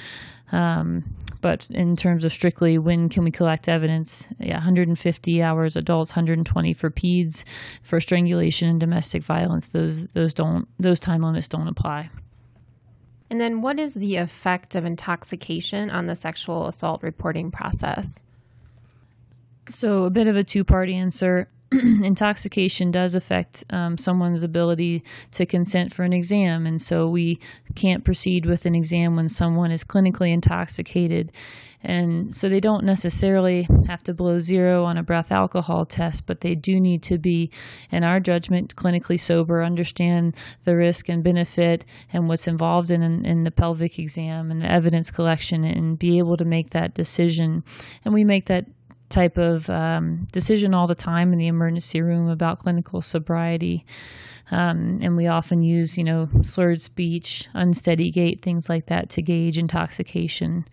Um, 0.52 1.16
but 1.42 1.68
in 1.72 1.96
terms 1.96 2.24
of 2.24 2.32
strictly 2.32 2.78
when 2.78 3.10
can 3.10 3.24
we 3.24 3.32
collect 3.32 3.68
evidence, 3.68 4.28
yeah, 4.40 4.56
150 4.56 5.42
hours 5.42 5.76
adults, 5.76 6.12
120 6.12 6.74
for 6.74 6.92
peds. 6.92 7.44
For 7.82 8.00
strangulation 8.00 8.70
and 8.70 8.80
domestic 8.80 9.24
violence, 9.24 9.68
those 9.68 10.06
those 10.08 10.34
don't 10.34 10.68
those 10.80 11.00
time 11.00 11.22
limits 11.22 11.48
don't 11.48 11.68
apply. 11.68 12.10
And 13.32 13.40
then, 13.40 13.62
what 13.62 13.80
is 13.80 13.94
the 13.94 14.18
effect 14.18 14.76
of 14.76 14.86
intoxication 14.86 15.90
on 15.90 16.06
the 16.06 16.16
sexual 16.16 16.68
assault 16.68 17.02
reporting 17.02 17.50
process? 17.50 18.22
So, 19.70 20.04
a 20.04 20.10
bit 20.10 20.28
of 20.28 20.36
a 20.36 20.44
two 20.44 20.64
part 20.64 20.90
answer. 20.90 21.48
intoxication 22.04 22.92
does 22.92 23.16
affect 23.16 23.64
um, 23.70 23.98
someone's 23.98 24.44
ability 24.44 25.04
to 25.32 25.46
consent 25.46 25.94
for 25.94 26.04
an 26.04 26.12
exam. 26.12 26.66
And 26.66 26.82
so 26.82 27.08
we 27.08 27.40
can't 27.76 28.04
proceed 28.04 28.46
with 28.46 28.66
an 28.66 28.76
exam 28.76 29.16
when 29.16 29.30
someone 29.30 29.72
is 29.72 29.84
clinically 29.84 30.34
intoxicated. 30.34 31.32
And 31.84 32.36
so 32.36 32.48
they 32.48 32.60
don't 32.60 32.84
necessarily 32.84 33.68
have 33.88 34.04
to 34.04 34.14
blow 34.14 34.40
zero 34.40 34.84
on 34.84 34.98
a 34.98 35.04
breath 35.04 35.32
alcohol 35.32 35.86
test, 35.86 36.26
but 36.26 36.42
they 36.42 36.56
do 36.56 36.80
need 36.80 37.02
to 37.04 37.18
be, 37.18 37.50
in 37.90 38.04
our 38.04 38.20
judgment, 38.20 38.76
clinically 38.76 39.20
sober, 39.20 39.64
understand 39.64 40.36
the 40.64 40.76
risk 40.76 41.10
and 41.10 41.24
benefit 41.24 41.86
and 42.14 42.28
what's 42.28 42.48
involved 42.48 42.92
in, 42.92 43.02
in 43.26 43.46
the 43.46 43.52
pelvic 43.52 43.98
exam 43.98 44.52
and 44.52 44.62
the 44.62 44.72
evidence 44.72 45.10
collection 45.10 45.64
and 45.64 45.98
be 45.98 46.20
able 46.20 46.38
to 46.38 46.46
make 46.46 46.70
that 46.72 46.94
decision. 46.94 47.64
And 48.06 48.14
we 48.14 48.24
make 48.24 48.46
that 48.46 48.66
type 49.12 49.38
of 49.38 49.70
um, 49.70 50.28
decision 50.32 50.74
all 50.74 50.88
the 50.88 50.96
time 50.96 51.34
in 51.34 51.40
the 51.40 51.48
emergency 51.48 52.02
room 52.02 52.30
about 52.30 52.60
clinical 52.60 53.02
sobriety. 53.02 53.86
Um, 54.52 55.00
and 55.02 55.16
we 55.16 55.28
often 55.28 55.64
use, 55.64 55.98
you 55.98 56.04
know, 56.04 56.30
slurred 56.44 56.82
speech, 56.82 57.48
unsteady 57.54 58.12
gait, 58.12 58.42
things 58.42 58.68
like 58.68 58.88
that 58.88 59.10
to 59.12 59.22
gauge 59.22 59.58
intoxication. 59.58 60.66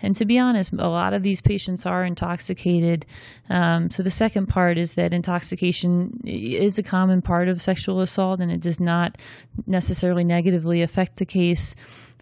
And 0.00 0.14
to 0.16 0.24
be 0.24 0.38
honest, 0.38 0.72
a 0.72 0.88
lot 0.88 1.12
of 1.12 1.24
these 1.24 1.40
patients 1.40 1.86
are 1.86 2.04
intoxicated. 2.04 3.04
Um, 3.50 3.90
so 3.90 4.04
the 4.04 4.12
second 4.12 4.46
part 4.46 4.78
is 4.78 4.92
that 4.92 5.12
intoxication 5.12 6.20
is 6.24 6.78
a 6.78 6.84
common 6.84 7.20
part 7.20 7.48
of 7.48 7.60
sexual 7.60 8.00
assault 8.00 8.38
and 8.40 8.52
it 8.52 8.60
does 8.60 8.78
not 8.78 9.18
necessarily 9.66 10.22
negatively 10.22 10.80
affect 10.82 11.16
the 11.16 11.26
case 11.26 11.74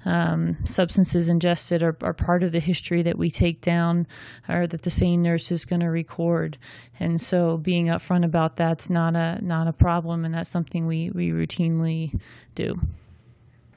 um, 0.05 0.59
substances 0.64 1.29
ingested 1.29 1.83
are, 1.83 1.97
are, 2.03 2.12
part 2.12 2.43
of 2.43 2.53
the 2.53 2.61
history 2.61 3.03
that 3.03 3.19
we 3.19 3.31
take 3.31 3.61
down 3.61 4.07
or 4.49 4.67
that 4.67 4.83
the 4.83 4.90
SANE 4.90 5.23
nurse 5.23 5.51
is 5.51 5.64
going 5.64 5.81
to 5.81 5.90
record. 5.90 6.59
And 7.01 7.21
so 7.21 7.57
being 7.57 7.87
upfront 7.87 8.25
about 8.25 8.57
that's 8.57 8.90
not 8.90 9.17
a 9.17 9.38
not 9.43 9.69
a 9.69 9.73
problem, 9.73 10.25
and 10.25 10.35
that's 10.35 10.51
something 10.51 10.87
we, 10.87 11.11
we 11.11 11.31
routinely 11.31 12.21
do. 12.55 12.81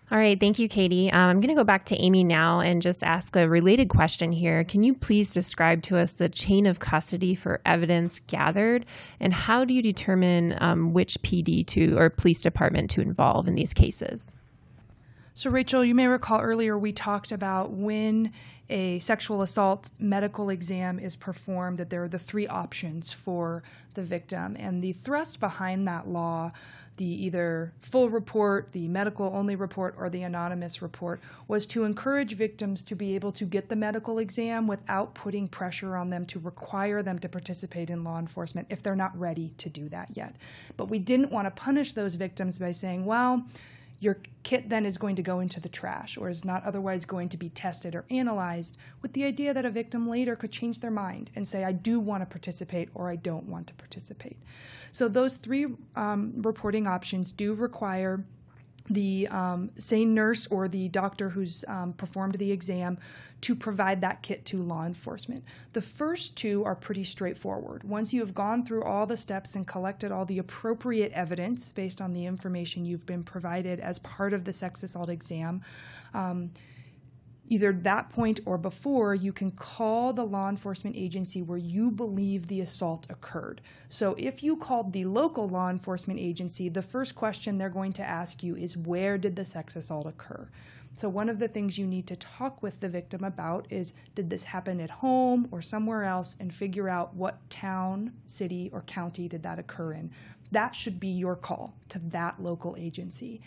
All 0.10 0.18
right, 0.18 0.40
thank 0.40 0.58
you, 0.58 0.70
Katie. 0.70 1.12
Um, 1.12 1.30
I'm 1.30 1.42
going 1.42 1.50
to 1.50 1.60
go 1.60 1.66
back 1.66 1.86
to 1.88 1.98
Amy 1.98 2.24
now 2.24 2.62
and 2.62 2.82
just 2.82 3.04
ask 3.04 3.36
a 3.36 3.50
related 3.50 3.90
question 3.90 4.32
here. 4.32 4.64
Can 4.64 4.84
you 4.84 4.94
please 4.94 5.34
describe 5.34 5.84
to 5.84 5.98
us 5.98 6.14
the 6.14 6.30
chain 6.30 6.66
of 6.66 6.80
custody 6.80 7.36
for 7.36 7.60
evidence 7.66 8.22
gathered, 8.28 8.86
and 9.20 9.34
how 9.34 9.66
do 9.66 9.74
you 9.74 9.82
determine 9.82 10.56
um, 10.62 10.94
which 10.94 11.22
PD 11.24 11.68
to 11.68 11.98
or 11.98 12.10
police 12.10 12.40
department 12.40 12.90
to 12.92 13.02
involve 13.02 13.50
in 13.50 13.56
these 13.56 13.74
cases? 13.74 14.34
So, 15.38 15.52
Rachel, 15.52 15.86
you 15.86 15.94
may 15.94 16.08
recall 16.08 16.42
earlier 16.42 16.76
we 16.80 16.92
talked 16.92 17.32
about 17.32 17.70
when 17.70 18.34
a 18.72 18.98
sexual 18.98 19.44
assault 19.44 19.92
medical 20.00 20.50
exam 20.50 20.98
is 20.98 21.16
performed, 21.16 21.78
that 21.78 21.92
there 21.92 22.02
are 22.02 22.08
the 22.08 22.18
three 22.18 22.48
options 22.48 23.12
for 23.12 23.62
the 23.94 24.02
victim. 24.02 24.58
And 24.58 24.84
the 24.84 24.94
thrust 24.94 25.40
behind 25.40 25.88
that 25.88 26.08
law, 26.08 26.54
the 26.96 27.06
either 27.06 27.72
full 27.82 28.10
report, 28.10 28.72
the 28.72 28.88
medical 28.88 29.30
only 29.32 29.56
report, 29.56 29.94
or 30.00 30.10
the 30.10 30.24
anonymous 30.24 30.82
report, 30.82 31.22
was 31.48 31.68
to 31.68 31.84
encourage 31.84 32.34
victims 32.34 32.82
to 32.82 32.96
be 32.96 33.14
able 33.14 33.32
to 33.34 33.46
get 33.46 33.70
the 33.70 33.76
medical 33.76 34.18
exam 34.18 34.66
without 34.66 35.14
putting 35.14 35.48
pressure 35.48 35.96
on 35.96 36.10
them 36.10 36.26
to 36.26 36.40
require 36.40 37.04
them 37.04 37.20
to 37.20 37.30
participate 37.30 37.92
in 37.92 38.04
law 38.04 38.18
enforcement 38.18 38.66
if 38.72 38.82
they're 38.82 38.96
not 38.96 39.16
ready 39.16 39.54
to 39.60 39.70
do 39.70 39.88
that 39.90 40.10
yet. 40.18 40.36
But 40.78 40.90
we 40.90 40.98
didn't 40.98 41.32
want 41.32 41.46
to 41.46 41.52
punish 41.52 41.94
those 41.94 42.16
victims 42.16 42.58
by 42.58 42.72
saying, 42.72 43.06
well, 43.06 43.46
your 44.00 44.18
kit 44.44 44.70
then 44.70 44.86
is 44.86 44.98
going 44.98 45.16
to 45.16 45.24
go 45.24 45.40
into 45.40 45.60
the 45.60 45.70
trash 45.70 46.18
or 46.18 46.30
is 46.30 46.46
not 46.46 46.64
otherwise 46.64 47.06
going 47.06 47.30
to 47.30 47.38
be 47.38 47.50
tested 47.50 47.96
or 47.96 48.06
analyzed 48.10 48.78
with 49.02 49.14
the 49.14 49.24
idea 49.24 49.54
that 49.54 49.66
a 49.66 49.72
victim 49.72 50.08
later 50.08 50.36
could 50.36 50.52
change 50.52 50.80
their 50.80 50.92
mind 50.92 51.32
and 51.36 51.48
say, 51.48 51.64
I 51.64 51.72
do 51.72 52.00
want 52.00 52.22
to 52.22 52.28
participate 52.28 52.90
or 52.94 53.10
I 53.10 53.16
don't 53.16 53.46
want 53.46 53.68
to 53.68 53.74
participate. 53.74 54.38
So, 54.92 55.08
those 55.08 55.38
three 55.38 55.68
um, 55.96 56.34
reporting 56.38 56.88
options 56.88 57.32
do 57.32 57.54
require 57.54 58.24
the 58.90 59.28
um, 59.28 59.72
SANE 59.78 60.14
nurse 60.14 60.48
or 60.48 60.68
the 60.68 60.88
doctor 60.90 61.30
who's 61.30 61.66
um, 61.68 61.94
performed 61.94 62.36
the 62.36 62.52
exam 62.52 62.98
to 63.42 63.56
provide 63.56 64.02
that 64.02 64.22
kit 64.22 64.46
to 64.46 64.62
law 64.62 64.86
enforcement. 64.86 65.44
The 65.74 65.82
first 65.82 66.36
two 66.36 66.64
are 66.64 66.76
pretty 66.76 67.04
straightforward. 67.04 67.84
Once 67.84 68.14
you 68.14 68.22
have 68.22 68.34
gone 68.34 68.66
through 68.66 68.84
all 68.84 69.06
the 69.06 69.18
steps 69.18 69.56
and 69.56 69.68
collected 69.68 70.12
all 70.12 70.26
the 70.26 70.40
appropriate 70.40 71.12
evidence 71.14 71.70
based 71.70 72.02
on 72.02 72.14
the 72.14 72.26
information 72.26 72.86
you've 72.86 73.06
been 73.06 73.24
provided 73.24 73.80
as 73.80 74.00
part 74.00 74.34
of 74.34 74.46
the 74.46 74.54
sex 74.54 74.82
assault 74.82 75.10
exam, 75.10 75.62
um, 76.14 76.52
either 77.48 77.72
that 77.72 78.10
point 78.10 78.40
or 78.46 78.58
before, 78.58 79.16
you 79.16 79.32
can 79.32 79.52
call 79.52 80.14
the 80.14 80.26
law 80.26 80.50
enforcement 80.50 80.96
agency 80.96 81.42
where 81.42 81.58
you 81.58 81.90
believe 81.90 82.48
the 82.48 82.62
assault 82.62 83.08
occurred. 83.10 83.62
So 83.90 84.16
if 84.18 84.44
you 84.44 84.58
called 84.58 84.94
the 84.94 85.06
local 85.06 85.48
law 85.48 85.70
enforcement 85.70 86.20
agency, 86.20 86.70
the 86.70 86.82
first 86.82 87.16
question 87.16 87.58
they're 87.58 87.70
going 87.70 87.94
to 87.94 88.04
ask 88.04 88.44
you 88.44 88.56
is 88.56 88.78
where 88.78 89.18
did 89.18 89.36
the 89.36 89.46
sex 89.46 89.76
assault 89.76 90.08
occur? 90.08 90.50
So, 90.96 91.10
one 91.10 91.30
of 91.30 91.38
the 91.38 91.48
things 91.48 91.78
you 91.78 91.86
need 91.86 92.08
to 92.08 92.16
talk 92.16 92.64
with 92.64 92.80
the 92.80 92.90
victim 92.90 93.24
about 93.24 93.68
is 93.70 93.94
did 94.16 94.32
this 94.32 94.46
happen 94.46 94.82
at 94.82 94.90
home 94.90 95.48
or 95.52 95.62
somewhere 95.62 96.04
else 96.04 96.36
and 96.40 96.52
figure 96.52 96.90
out 96.90 97.14
what 97.14 97.48
town, 97.52 98.14
city, 98.26 98.72
or 98.74 98.82
county 98.82 99.28
did 99.28 99.44
that 99.44 99.60
occur 99.60 99.94
in. 99.94 100.10
That 100.52 100.74
should 100.74 101.00
be 101.00 101.10
your 101.10 101.36
call 101.36 101.76
to 101.90 102.00
that 102.00 102.42
local 102.42 102.76
agency. 102.80 103.42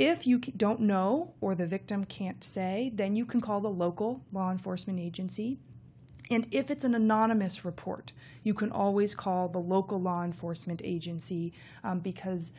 If 0.00 0.26
you 0.26 0.38
don't 0.38 0.80
know 0.80 1.34
or 1.42 1.54
the 1.54 1.66
victim 1.66 2.06
can't 2.06 2.42
say, 2.42 2.90
then 2.94 3.16
you 3.16 3.26
can 3.26 3.42
call 3.42 3.60
the 3.60 3.68
local 3.68 4.22
law 4.32 4.50
enforcement 4.50 4.98
agency. 4.98 5.58
And 6.30 6.46
if 6.50 6.70
it's 6.70 6.84
an 6.84 6.94
anonymous 6.94 7.66
report, 7.66 8.12
you 8.42 8.54
can 8.54 8.72
always 8.72 9.14
call 9.14 9.48
the 9.48 9.58
local 9.58 10.00
law 10.00 10.24
enforcement 10.24 10.80
agency 10.82 11.52
um, 11.84 11.98
because 11.98 12.54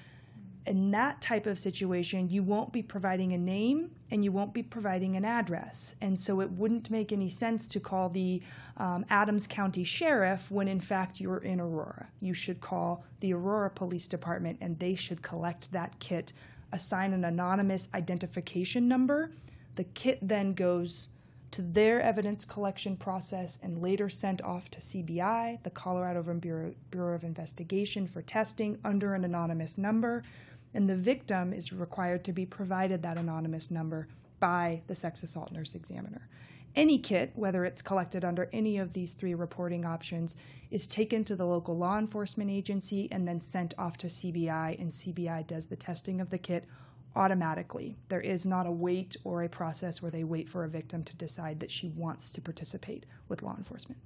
in 0.68 0.92
that 0.92 1.20
type 1.20 1.48
of 1.48 1.58
situation, 1.58 2.30
you 2.30 2.44
won't 2.44 2.72
be 2.72 2.84
providing 2.84 3.34
a 3.34 3.40
name 3.40 3.90
and 4.12 4.24
you 4.24 4.32
won't 4.32 4.54
be 4.54 4.62
providing 4.62 5.16
an 5.16 5.26
address. 5.26 5.96
And 6.00 6.20
so 6.20 6.42
it 6.42 6.52
wouldn't 6.52 6.92
make 6.92 7.12
any 7.12 7.30
sense 7.30 7.68
to 7.70 7.80
call 7.80 8.10
the 8.10 8.44
um, 8.78 9.04
Adams 9.10 9.48
County 9.48 9.84
Sheriff 9.84 10.52
when 10.52 10.68
in 10.68 10.80
fact 10.80 11.20
you're 11.20 11.40
in 11.40 11.60
Aurora. 11.60 12.10
You 12.20 12.36
should 12.36 12.62
call 12.62 13.04
the 13.20 13.34
Aurora 13.34 13.72
Police 13.72 14.06
Department 14.06 14.60
and 14.62 14.78
they 14.78 14.94
should 14.94 15.24
collect 15.24 15.72
that 15.72 15.98
kit, 15.98 16.34
assign 16.72 17.14
an 17.14 17.24
anonymous 17.24 17.90
identification 17.94 18.88
number 18.88 19.32
The 19.76 19.84
kit 19.86 20.20
then 20.22 20.54
goes 20.54 21.10
to 21.52 21.62
their 21.62 22.02
evidence 22.02 22.46
collection 22.46 22.96
process 22.96 23.60
and 23.62 23.82
later 23.82 24.10
sent 24.10 24.42
off 24.42 24.70
to 24.72 24.80
CBI, 24.80 25.62
the 25.64 25.70
Colorado 25.70 26.22
Bureau, 26.40 26.74
Bureau 26.92 27.16
of 27.16 27.24
Investigation, 27.24 28.08
for 28.08 28.22
testing 28.22 28.78
under 28.86 29.14
an 29.14 29.26
anonymous 29.26 29.78
number. 29.78 30.24
And 30.74 30.90
the 30.90 30.96
victim 30.96 31.52
is 31.52 31.74
required 31.74 32.24
to 32.26 32.34
be 32.34 32.46
provided 32.46 33.02
that 33.04 33.18
anonymous 33.18 33.70
number 33.70 34.08
by 34.40 34.82
the 34.88 34.96
sex 34.96 35.24
assault 35.24 35.52
nurse 35.52 35.76
examiner. 35.76 36.30
Any 36.76 37.00
kit, 37.00 37.32
whether 37.36 37.66
it's 37.66 37.82
collected 37.82 38.24
under 38.24 38.50
any 38.54 38.78
of 38.78 38.94
these 38.94 39.14
three 39.14 39.34
reporting 39.34 39.86
options, 39.86 40.36
is 40.70 40.88
taken 40.88 41.26
to 41.26 41.36
the 41.36 41.46
local 41.46 41.78
law 41.78 41.98
enforcement 41.98 42.50
agency 42.50 43.10
and 43.12 43.28
then 43.28 43.42
sent 43.42 43.74
off 43.78 43.98
to 43.98 44.08
CBI, 44.08 44.80
and 44.80 44.92
CBI 44.92 45.46
does 45.46 45.66
the 45.66 45.76
testing 45.76 46.22
of 46.22 46.30
the 46.30 46.38
kit 46.38 46.66
automatically. 47.14 47.98
There 48.08 48.22
is 48.22 48.46
not 48.46 48.68
a 48.68 48.72
wait 48.72 49.18
or 49.26 49.44
a 49.44 49.50
process 49.50 50.02
where 50.02 50.12
they 50.12 50.24
wait 50.24 50.48
for 50.48 50.64
a 50.64 50.70
victim 50.70 51.04
to 51.04 51.16
decide 51.16 51.60
that 51.60 51.72
she 51.72 51.90
wants 51.90 52.32
to 52.32 52.42
participate 52.42 53.06
with 53.28 53.42
law 53.42 53.56
enforcement. 53.58 54.00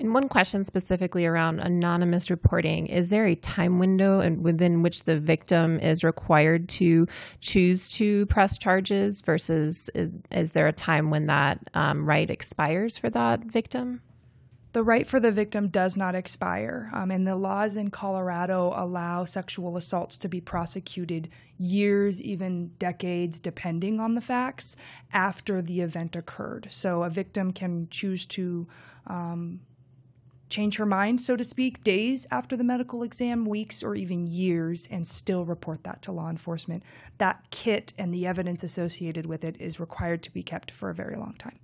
And 0.00 0.14
one 0.14 0.30
question 0.30 0.64
specifically 0.64 1.26
around 1.26 1.60
anonymous 1.60 2.30
reporting 2.30 2.86
is 2.86 3.10
there 3.10 3.26
a 3.26 3.34
time 3.34 3.78
window 3.78 4.28
within 4.30 4.80
which 4.82 5.04
the 5.04 5.20
victim 5.20 5.78
is 5.78 6.02
required 6.02 6.70
to 6.70 7.06
choose 7.40 7.86
to 7.90 8.24
press 8.26 8.56
charges 8.56 9.20
versus 9.20 9.90
is, 9.94 10.14
is 10.30 10.52
there 10.52 10.68
a 10.68 10.72
time 10.72 11.10
when 11.10 11.26
that 11.26 11.60
um, 11.74 12.06
right 12.06 12.30
expires 12.30 12.96
for 12.96 13.10
that 13.10 13.44
victim? 13.44 14.00
The 14.72 14.82
right 14.82 15.06
for 15.06 15.20
the 15.20 15.32
victim 15.32 15.68
does 15.68 15.96
not 15.96 16.14
expire, 16.14 16.90
um, 16.94 17.10
and 17.10 17.26
the 17.26 17.34
laws 17.34 17.76
in 17.76 17.90
Colorado 17.90 18.72
allow 18.76 19.24
sexual 19.24 19.76
assaults 19.76 20.16
to 20.18 20.28
be 20.28 20.40
prosecuted 20.40 21.28
years, 21.58 22.22
even 22.22 22.68
decades, 22.78 23.40
depending 23.40 23.98
on 23.98 24.14
the 24.14 24.20
facts, 24.20 24.76
after 25.12 25.60
the 25.60 25.80
event 25.80 26.14
occurred. 26.14 26.68
So 26.70 27.02
a 27.02 27.10
victim 27.10 27.52
can 27.52 27.88
choose 27.90 28.24
to 28.26 28.68
um, 29.08 29.58
change 30.50 30.76
her 30.76 30.86
mind, 30.86 31.20
so 31.20 31.36
to 31.36 31.44
speak, 31.44 31.82
days 31.82 32.26
after 32.30 32.56
the 32.56 32.64
medical 32.64 33.02
exam, 33.02 33.46
weeks, 33.46 33.82
or 33.82 33.94
even 33.94 34.26
years, 34.26 34.86
and 34.90 35.06
still 35.06 35.44
report 35.44 35.84
that 35.84 36.02
to 36.02 36.12
law 36.12 36.28
enforcement. 36.28 36.82
That 37.18 37.50
kit 37.50 37.92
and 37.96 38.12
the 38.12 38.26
evidence 38.26 38.62
associated 38.62 39.26
with 39.26 39.44
it 39.44 39.56
is 39.60 39.80
required 39.80 40.22
to 40.24 40.32
be 40.32 40.42
kept 40.42 40.70
for 40.70 40.90
a 40.90 40.94
very 40.94 41.16
long 41.16 41.34
time. 41.38 41.58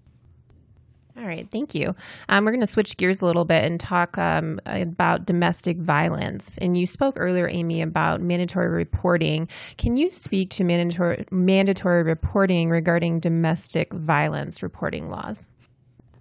All 1.18 1.24
right, 1.24 1.48
thank 1.50 1.74
you. 1.74 1.96
Um, 2.28 2.44
we're 2.44 2.50
going 2.50 2.60
to 2.60 2.66
switch 2.66 2.98
gears 2.98 3.22
a 3.22 3.26
little 3.26 3.46
bit 3.46 3.64
and 3.64 3.80
talk 3.80 4.18
um, 4.18 4.60
about 4.66 5.24
domestic 5.24 5.78
violence. 5.78 6.58
And 6.58 6.76
you 6.76 6.84
spoke 6.84 7.14
earlier, 7.16 7.48
Amy, 7.48 7.80
about 7.80 8.20
mandatory 8.20 8.68
reporting. 8.68 9.48
Can 9.78 9.96
you 9.96 10.10
speak 10.10 10.50
to 10.50 10.64
mandatory 10.64 11.24
mandatory 11.30 12.02
reporting 12.02 12.68
regarding 12.68 13.20
domestic 13.20 13.94
violence 13.94 14.62
reporting 14.62 15.08
laws? 15.08 15.48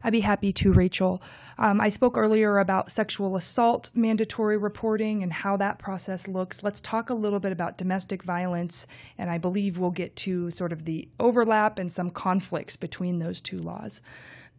I'd 0.06 0.12
be 0.12 0.20
happy 0.20 0.52
to, 0.52 0.72
Rachel. 0.72 1.20
Um, 1.58 1.82
I 1.82 1.90
spoke 1.90 2.16
earlier 2.16 2.60
about 2.60 2.92
sexual 2.92 3.36
assault 3.36 3.90
mandatory 3.96 4.56
reporting 4.56 5.24
and 5.24 5.34
how 5.34 5.58
that 5.58 5.80
process 5.80 6.28
looks. 6.28 6.62
Let's 6.62 6.80
talk 6.80 7.10
a 7.10 7.16
little 7.16 7.40
bit 7.40 7.52
about 7.52 7.80
domestic 7.80 8.22
violence, 8.22 8.86
and 9.18 9.32
I 9.32 9.40
believe 9.40 9.80
we'll 9.80 9.90
get 9.90 10.16
to 10.18 10.52
sort 10.52 10.72
of 10.72 10.86
the 10.86 11.08
overlap 11.20 11.80
and 11.80 11.92
some 11.92 12.12
conflicts 12.12 12.76
between 12.76 13.18
those 13.18 13.42
two 13.42 13.58
laws. 13.58 14.04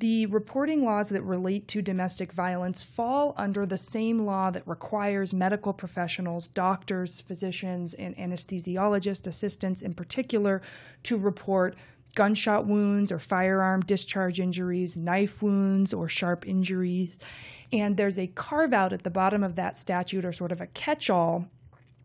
The 0.00 0.26
reporting 0.26 0.84
laws 0.84 1.10
that 1.10 1.22
relate 1.22 1.68
to 1.68 1.80
domestic 1.80 2.32
violence 2.32 2.82
fall 2.82 3.32
under 3.36 3.64
the 3.64 3.78
same 3.78 4.26
law 4.26 4.50
that 4.50 4.66
requires 4.66 5.32
medical 5.32 5.72
professionals, 5.72 6.48
doctors, 6.48 7.20
physicians, 7.20 7.94
and 7.94 8.16
anesthesiologist 8.16 9.28
assistants 9.28 9.80
in 9.80 9.94
particular 9.94 10.60
to 11.04 11.16
report 11.16 11.76
gunshot 12.16 12.66
wounds 12.66 13.12
or 13.12 13.20
firearm 13.20 13.82
discharge 13.82 14.40
injuries, 14.40 14.96
knife 14.96 15.40
wounds 15.40 15.94
or 15.94 16.08
sharp 16.08 16.44
injuries. 16.48 17.16
And 17.72 17.96
there's 17.96 18.18
a 18.18 18.26
carve 18.26 18.72
out 18.72 18.92
at 18.92 19.04
the 19.04 19.10
bottom 19.10 19.44
of 19.44 19.54
that 19.54 19.76
statute 19.76 20.24
or 20.24 20.32
sort 20.32 20.50
of 20.50 20.60
a 20.60 20.66
catch 20.66 21.08
all 21.08 21.48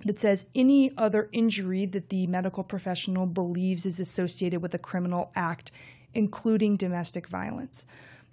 that 0.06 0.19
says 0.19 0.45
any 0.54 0.95
other 0.97 1.30
injury 1.32 1.86
that 1.88 2.10
the 2.10 2.28
medical 2.28 2.63
professional 2.63 3.26
believes 3.26 3.86
is 3.86 4.00
associated 4.00 4.62
with 4.62 4.76
a 4.76 4.80
criminal 4.80 5.32
act 5.36 5.71
including 6.13 6.76
domestic 6.76 7.28
violence. 7.28 7.86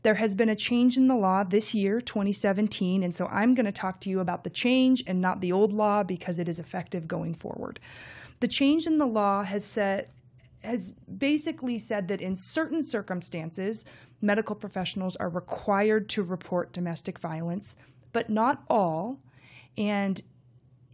There 0.02 0.16
has 0.16 0.34
been 0.34 0.48
a 0.48 0.56
change 0.56 0.96
in 0.96 1.08
the 1.08 1.16
law 1.16 1.44
this 1.44 1.74
year, 1.74 2.00
2017, 2.00 3.02
and 3.02 3.14
so 3.14 3.26
I'm 3.26 3.54
going 3.54 3.66
to 3.66 3.72
talk 3.72 4.00
to 4.00 4.10
you 4.10 4.20
about 4.20 4.44
the 4.44 4.50
change 4.50 5.02
and 5.06 5.20
not 5.20 5.40
the 5.40 5.52
old 5.52 5.72
law 5.72 6.02
because 6.02 6.38
it 6.38 6.48
is 6.48 6.60
effective 6.60 7.08
going 7.08 7.34
forward. 7.34 7.80
The 8.40 8.48
change 8.48 8.86
in 8.86 8.98
the 8.98 9.06
law 9.06 9.42
has 9.42 9.64
said 9.64 10.08
has 10.62 10.92
basically 10.92 11.78
said 11.78 12.08
that 12.08 12.20
in 12.20 12.36
certain 12.36 12.82
circumstances, 12.82 13.84
medical 14.20 14.56
professionals 14.56 15.16
are 15.16 15.28
required 15.28 16.08
to 16.10 16.22
report 16.22 16.72
domestic 16.72 17.18
violence, 17.18 17.76
but 18.12 18.28
not 18.28 18.62
all. 18.68 19.20
And 19.76 20.20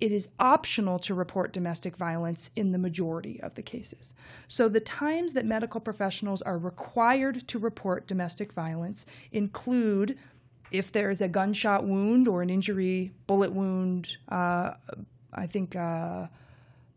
it 0.01 0.13
is 0.13 0.29
optional 0.39 0.99
to 0.99 1.15
report 1.15 1.53
domestic 1.53 1.97
violence 1.97 2.51
in 2.55 2.73
the 2.73 2.79
majority 2.79 3.41
of 3.41 3.55
the 3.55 3.63
cases. 3.63 4.13
So, 4.49 4.69
the 4.69 4.81
times 4.81 5.33
that 5.33 5.47
medical 5.47 5.81
professionals 5.81 6.43
are 6.43 6.59
required 6.59 7.47
to 7.49 7.59
report 7.59 8.07
domestic 8.07 8.53
violence 8.53 9.07
include 9.33 10.19
if 10.71 10.91
there 10.91 11.11
is 11.11 11.21
a 11.21 11.29
gunshot 11.29 11.85
wound 11.85 12.27
or 12.27 12.43
an 12.43 12.51
injury, 12.51 13.13
bullet 13.27 13.53
wound, 13.53 14.17
uh, 14.29 14.73
I 15.33 15.47
think. 15.47 15.75
Uh, 15.75 16.27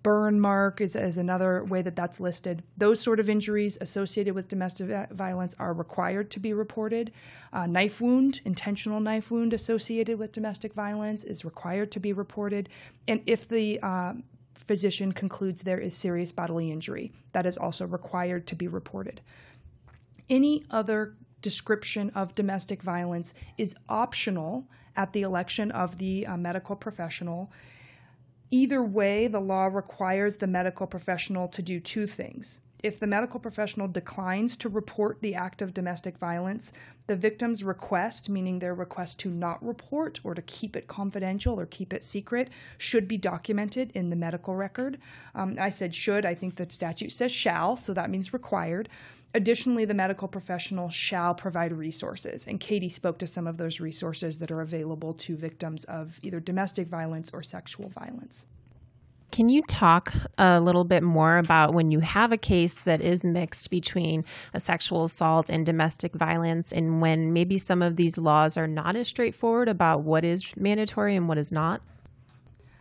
burn 0.08 0.40
mark 0.40 0.80
is, 0.80 0.96
is 0.96 1.18
another 1.18 1.66
way 1.66 1.82
that 1.82 1.98
that's 1.98 2.22
listed. 2.22 2.64
Those 2.78 3.02
sort 3.02 3.20
of 3.20 3.28
injuries 3.28 3.78
associated 3.82 4.36
with 4.36 4.48
domestic 4.48 4.88
violence 5.12 5.54
are 5.60 5.74
required 5.74 6.32
to 6.32 6.40
be 6.40 6.54
reported. 6.54 7.12
Uh, 7.52 7.68
knife 7.68 8.00
wound, 8.00 8.40
intentional 8.46 9.02
knife 9.02 9.30
wound 9.30 9.52
associated 9.52 10.18
with 10.18 10.32
domestic 10.32 10.74
violence 10.74 11.26
is 11.26 11.44
required 11.44 11.92
to 11.92 12.00
be 12.00 12.14
reported. 12.14 12.70
And 13.06 13.22
if 13.26 13.50
the 13.50 13.82
uh, 13.84 14.14
physician 14.54 15.12
concludes 15.12 15.64
there 15.64 15.78
is 15.78 15.94
serious 15.94 16.32
bodily 16.32 16.72
injury, 16.72 17.12
that 17.34 17.46
is 17.46 17.58
also 17.58 17.86
required 17.86 18.48
to 18.48 18.56
be 18.56 18.70
reported. 18.70 19.20
Any 20.30 20.64
other 20.72 21.16
description 21.42 22.12
of 22.12 22.34
domestic 22.34 22.82
violence 22.82 23.34
is 23.58 23.76
optional 23.90 24.70
at 24.96 25.12
the 25.12 25.24
election 25.24 25.70
of 25.70 25.98
the 25.98 26.26
uh, 26.26 26.38
medical 26.38 26.78
professional 26.78 27.52
Either 28.50 28.82
way, 28.82 29.28
the 29.28 29.42
law 29.42 29.66
requires 29.66 30.38
the 30.38 30.48
medical 30.48 30.88
professional 30.88 31.48
to 31.50 31.62
do 31.62 31.80
two 31.80 32.08
things. 32.08 32.62
If 32.84 33.00
the 33.00 33.08
medical 33.08 33.40
professional 33.40 33.88
declines 33.88 34.56
to 34.58 34.70
report 34.70 35.22
the 35.22 35.34
act 35.34 35.62
of 35.62 35.74
domestic 35.74 36.18
violence, 36.18 36.72
the 37.08 37.16
victim's 37.16 37.64
request, 37.64 38.30
meaning 38.30 38.60
their 38.60 38.76
request 38.76 39.20
to 39.22 39.32
not 39.32 39.66
report 39.66 40.20
or 40.24 40.36
to 40.36 40.42
keep 40.44 40.76
it 40.76 40.88
confidential 40.88 41.60
or 41.60 41.66
keep 41.66 41.92
it 41.92 42.04
secret, 42.04 42.50
should 42.78 43.08
be 43.08 43.18
documented 43.18 43.92
in 43.96 44.10
the 44.10 44.16
medical 44.16 44.56
record. 44.56 45.00
Um, 45.34 45.58
I 45.60 45.70
said 45.70 45.96
should, 45.96 46.26
I 46.26 46.36
think 46.36 46.56
the 46.56 46.70
statute 46.70 47.12
says 47.12 47.32
shall, 47.32 47.78
so 47.78 47.94
that 47.94 48.12
means 48.12 48.32
required. 48.32 48.90
Additionally, 49.34 49.86
the 49.86 49.94
medical 49.94 50.28
professional 50.28 50.90
shall 50.90 51.36
provide 51.36 51.74
resources, 51.74 52.48
and 52.48 52.60
Katie 52.60 52.90
spoke 52.90 53.20
to 53.20 53.28
some 53.28 53.46
of 53.46 53.58
those 53.58 53.80
resources 53.80 54.40
that 54.40 54.52
are 54.52 54.62
available 54.62 55.14
to 55.14 55.36
victims 55.36 55.84
of 55.84 56.20
either 56.24 56.40
domestic 56.40 56.88
violence 56.88 57.30
or 57.34 57.44
sexual 57.44 57.90
violence. 57.90 58.46
Can 59.32 59.50
you 59.50 59.62
talk 59.64 60.14
a 60.38 60.60
little 60.62 60.86
bit 60.86 61.04
more 61.04 61.38
about 61.38 61.74
when 61.74 61.92
you 61.92 62.00
have 62.00 62.32
a 62.32 62.38
case 62.38 62.82
that 62.84 63.02
is 63.02 63.26
mixed 63.26 63.70
between 63.70 64.24
a 64.54 64.60
sexual 64.60 65.04
assault 65.04 65.50
and 65.50 65.66
domestic 65.66 66.16
violence, 66.16 66.72
and 66.72 67.02
when 67.02 67.34
maybe 67.34 67.58
some 67.58 67.82
of 67.82 67.98
these 67.98 68.18
laws 68.18 68.58
are 68.58 68.68
not 68.68 68.96
as 68.96 69.10
straightforward 69.10 69.68
about 69.68 70.04
what 70.04 70.24
is 70.24 70.56
mandatory 70.56 71.16
and 71.16 71.28
what 71.28 71.38
is 71.38 71.52
not? 71.52 71.82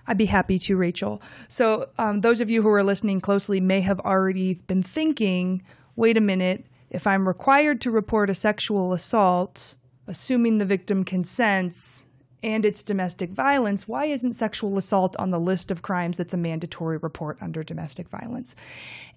I'd 0.06 0.16
be 0.16 0.26
happy 0.26 0.58
to, 0.60 0.76
Rachel. 0.76 1.20
So, 1.48 1.88
um, 1.98 2.20
those 2.20 2.40
of 2.40 2.48
you 2.48 2.62
who 2.62 2.68
are 2.68 2.84
listening 2.84 3.20
closely 3.20 3.60
may 3.60 3.80
have 3.80 3.98
already 4.00 4.54
been 4.54 4.84
thinking 4.84 5.62
wait 5.96 6.16
a 6.16 6.20
minute, 6.20 6.66
if 6.90 7.06
I'm 7.06 7.26
required 7.26 7.80
to 7.80 7.90
report 7.90 8.30
a 8.30 8.34
sexual 8.34 8.92
assault, 8.92 9.76
assuming 10.06 10.58
the 10.58 10.64
victim 10.64 11.04
consents, 11.04 12.06
and 12.42 12.64
it's 12.64 12.82
domestic 12.82 13.30
violence, 13.30 13.88
why 13.88 14.04
isn't 14.04 14.34
sexual 14.34 14.78
assault 14.78 15.16
on 15.16 15.30
the 15.30 15.40
list 15.40 15.70
of 15.70 15.82
crimes 15.82 16.16
that's 16.16 16.34
a 16.34 16.36
mandatory 16.36 16.96
report 16.96 17.38
under 17.40 17.64
domestic 17.64 18.08
violence? 18.08 18.54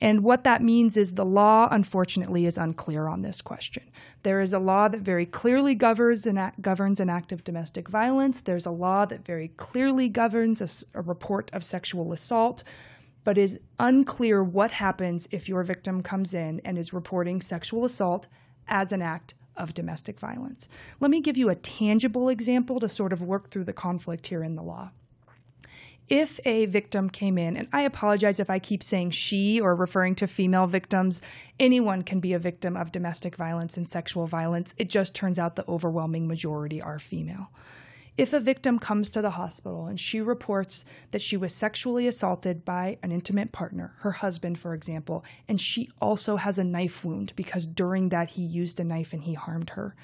And 0.01 0.23
what 0.23 0.43
that 0.45 0.63
means 0.63 0.97
is 0.97 1.13
the 1.13 1.25
law, 1.25 1.67
unfortunately, 1.69 2.45
is 2.45 2.57
unclear 2.57 3.07
on 3.07 3.21
this 3.21 3.41
question. 3.41 3.83
There 4.23 4.41
is 4.41 4.51
a 4.51 4.57
law 4.57 4.87
that 4.87 5.01
very 5.01 5.25
clearly 5.25 5.75
governs 5.75 6.25
an 6.25 6.37
act, 6.37 6.61
governs 6.61 6.99
an 6.99 7.09
act 7.09 7.31
of 7.31 7.43
domestic 7.43 7.87
violence. 7.87 8.41
There's 8.41 8.65
a 8.65 8.71
law 8.71 9.05
that 9.05 9.25
very 9.25 9.49
clearly 9.49 10.09
governs 10.09 10.61
a, 10.61 10.97
a 10.97 11.01
report 11.01 11.51
of 11.53 11.63
sexual 11.63 12.11
assault 12.13 12.63
but 13.23 13.37
is 13.37 13.59
unclear 13.77 14.43
what 14.43 14.71
happens 14.71 15.27
if 15.31 15.47
your 15.49 15.63
victim 15.63 16.01
comes 16.01 16.33
in 16.33 16.61
and 16.65 16.77
is 16.77 16.93
reporting 16.93 17.41
sexual 17.41 17.85
assault 17.85 18.27
as 18.67 18.91
an 18.91 19.01
act 19.01 19.33
of 19.55 19.73
domestic 19.73 20.19
violence. 20.19 20.69
Let 20.99 21.11
me 21.11 21.19
give 21.19 21.37
you 21.37 21.49
a 21.49 21.55
tangible 21.55 22.29
example 22.29 22.79
to 22.79 22.87
sort 22.87 23.11
of 23.11 23.21
work 23.21 23.49
through 23.49 23.65
the 23.65 23.73
conflict 23.73 24.27
here 24.27 24.43
in 24.43 24.55
the 24.55 24.63
law. 24.63 24.91
if 26.09 26.39
a 26.43 26.65
victim 26.65 27.09
came 27.09 27.37
in, 27.37 27.55
and 27.55 27.67
I 27.71 27.81
apologize 27.81 28.39
if 28.39 28.49
I 28.49 28.59
keep 28.59 28.83
saying 28.83 29.11
she 29.11 29.61
or 29.61 29.75
referring 29.75 30.15
to 30.15 30.27
female 30.27 30.65
victims, 30.65 31.21
anyone 31.59 32.01
can 32.01 32.19
be 32.19 32.33
a 32.33 32.39
victim 32.39 32.75
of 32.75 32.91
domestic 32.91 33.35
violence 33.35 33.77
and 33.77 33.87
sexual 33.87 34.25
violence. 34.25 34.73
It 34.77 34.89
just 34.89 35.13
turns 35.13 35.37
out 35.37 35.55
the 35.55 35.69
overwhelming 35.69 36.27
majority 36.27 36.81
are 36.81 36.99
female. 36.99 37.51
If 38.19 38.33
a 38.33 38.39
victim 38.41 38.79
comes 38.79 39.09
to 39.11 39.21
the 39.21 39.29
hospital 39.29 39.85
and 39.85 39.97
she 39.97 40.19
reports 40.19 40.83
that 41.11 41.21
she 41.21 41.37
was 41.37 41.55
sexually 41.55 42.05
assaulted 42.05 42.65
by 42.65 42.97
an 43.01 43.13
intimate 43.13 43.53
partner, 43.53 43.93
her 43.99 44.11
husband, 44.11 44.59
for 44.59 44.73
example, 44.73 45.23
and 45.47 45.61
she 45.61 45.89
also 46.01 46.35
has 46.35 46.59
a 46.59 46.65
knife 46.65 47.05
wound 47.05 47.31
because 47.37 47.65
during 47.65 48.09
that 48.09 48.31
he 48.31 48.41
used 48.41 48.77
a 48.77 48.83
knife 48.83 49.13
and 49.13 49.23
he 49.23 49.35
harmed 49.35 49.69
her, 49.71 49.95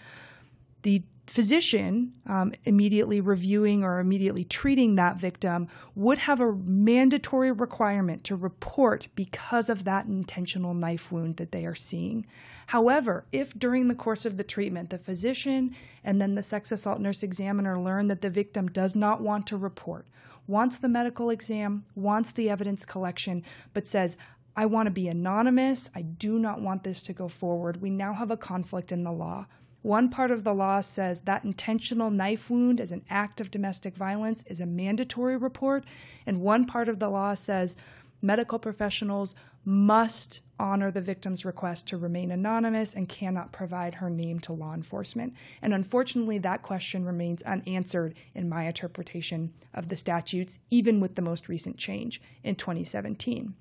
the 0.84 1.04
physician 1.28 2.14
um, 2.28 2.54
immediately 2.66 3.20
reviewing 3.20 3.84
or 3.84 4.00
immediately 4.00 4.44
treating 4.44 4.96
that 4.96 5.18
victim 5.18 5.68
would 5.96 6.20
have 6.20 6.40
a 6.40 6.54
mandatory 6.54 7.52
requirement 7.52 8.24
to 8.24 8.36
report 8.36 9.08
because 9.16 9.70
of 9.70 9.84
that 9.84 10.06
intentional 10.06 10.74
knife 10.74 11.12
wound 11.12 11.38
that 11.38 11.52
they 11.52 11.66
are 11.66 11.76
seeing. 11.76 12.26
However, 12.68 13.26
if 13.32 13.58
during 13.58 13.88
the 13.88 13.96
course 13.96 14.26
of 14.26 14.38
the 14.38 14.44
treatment 14.44 14.90
the 14.90 14.98
physician 14.98 15.76
and 16.04 16.22
then 16.22 16.36
the 16.36 16.44
sex 16.44 16.72
assault 16.72 17.00
nurse 17.00 17.24
examiner 17.24 17.80
learn 17.80 18.08
that 18.08 18.22
the 18.22 18.30
victim 18.30 18.68
does 18.68 18.96
not 18.96 19.22
want 19.22 19.48
to 19.48 19.58
report, 19.58 20.06
wants 20.48 20.78
the 20.78 20.90
medical 20.90 21.30
exam, 21.30 21.86
wants 21.96 22.32
the 22.32 22.50
evidence 22.50 22.86
collection, 22.86 23.44
but 23.74 23.86
says, 23.86 24.16
I 24.56 24.66
want 24.68 24.88
to 24.88 24.92
be 24.92 25.08
anonymous. 25.08 25.90
I 25.94 26.02
do 26.02 26.40
not 26.40 26.62
want 26.62 26.84
this 26.84 27.02
to 27.04 27.14
go 27.14 27.28
forward. 27.28 27.82
We 27.82 27.90
now 27.90 28.14
have 28.14 28.32
a 28.32 28.38
conflict 28.38 28.92
in 28.92 29.04
the 29.04 29.12
law. 29.12 29.48
One 29.86 30.10
part 30.10 30.32
of 30.32 30.44
the 30.44 30.54
law 30.56 30.82
says 30.82 31.22
that 31.22 31.44
intentional 31.44 32.10
knife 32.10 32.50
wound 32.50 32.82
as 32.82 32.92
an 32.92 33.06
act 33.08 33.40
of 33.40 33.52
domestic 33.52 33.96
violence 33.96 34.44
is 34.48 34.60
a 34.60 34.66
mandatory 34.66 35.38
report, 35.38 35.84
and 36.26 36.42
one 36.42 36.66
part 36.66 36.90
of 36.90 36.98
the 36.98 37.08
law 37.08 37.36
says 37.36 37.76
medical 38.20 38.58
professionals 38.58 39.36
must 39.64 40.40
honor 40.60 40.90
the 40.90 41.02
victim's 41.02 41.46
request 41.46 41.88
to 41.90 41.98
remain 41.98 42.32
anonymous 42.32 42.96
and 42.96 43.08
cannot 43.08 43.52
provide 43.52 43.94
her 43.96 44.10
name 44.10 44.40
to 44.40 44.54
law 44.54 44.74
enforcement. 44.74 45.36
And 45.62 45.72
unfortunately, 45.72 46.40
that 46.40 46.64
question 46.64 47.06
remains 47.06 47.44
unanswered 47.44 48.16
in 48.34 48.50
my 48.50 48.64
interpretation 48.64 49.54
of 49.72 49.90
the 49.90 49.96
statutes, 49.96 50.58
even 50.72 51.00
with 51.00 51.14
the 51.14 51.22
most 51.22 51.48
recent 51.48 51.78
change 51.78 52.20
in 52.44 52.56
2017. 52.56 53.54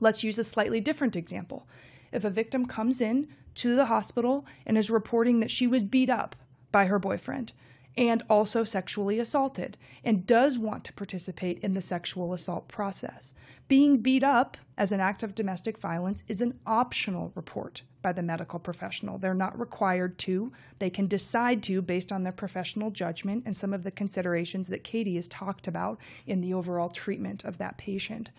Let's 0.00 0.24
use 0.24 0.38
a 0.38 0.44
slightly 0.44 0.80
different 0.80 1.14
example. 1.14 1.68
If 2.12 2.24
a 2.24 2.30
victim 2.30 2.66
comes 2.66 3.00
in 3.00 3.28
to 3.56 3.74
the 3.74 3.86
hospital 3.86 4.46
and 4.66 4.78
is 4.78 4.90
reporting 4.90 5.40
that 5.40 5.50
she 5.50 5.66
was 5.66 5.84
beat 5.84 6.10
up 6.10 6.36
by 6.70 6.86
her 6.86 6.98
boyfriend 6.98 7.52
and 7.96 8.22
also 8.28 8.64
sexually 8.64 9.18
assaulted 9.18 9.76
and 10.04 10.26
does 10.26 10.58
want 10.58 10.84
to 10.84 10.92
participate 10.92 11.58
in 11.58 11.74
the 11.74 11.80
sexual 11.80 12.32
assault 12.32 12.68
process. 12.68 13.34
Being 13.68 13.98
beat 13.98 14.24
up 14.24 14.56
as 14.76 14.92
an 14.92 15.00
act 15.00 15.22
of 15.22 15.34
domestic 15.34 15.78
violence 15.78 16.24
is 16.28 16.40
an 16.40 16.58
optional 16.66 17.32
report 17.34 17.82
by 18.00 18.12
the 18.12 18.22
medical 18.22 18.58
professional. 18.58 19.18
They're 19.18 19.34
not 19.34 19.58
required 19.58 20.18
to. 20.20 20.52
They 20.78 20.90
can 20.90 21.06
decide 21.06 21.62
to 21.64 21.80
based 21.80 22.10
on 22.10 22.22
their 22.22 22.32
professional 22.32 22.90
judgment 22.90 23.44
and 23.46 23.54
some 23.54 23.72
of 23.72 23.84
the 23.84 23.90
considerations 23.90 24.68
that 24.68 24.84
Katie 24.84 25.16
has 25.16 25.28
talked 25.28 25.68
about 25.68 25.98
in 26.26 26.40
the 26.40 26.52
overall 26.52 26.88
treatment 26.88 27.44
of 27.44 27.58
that 27.58 27.78
patient. 27.78 28.30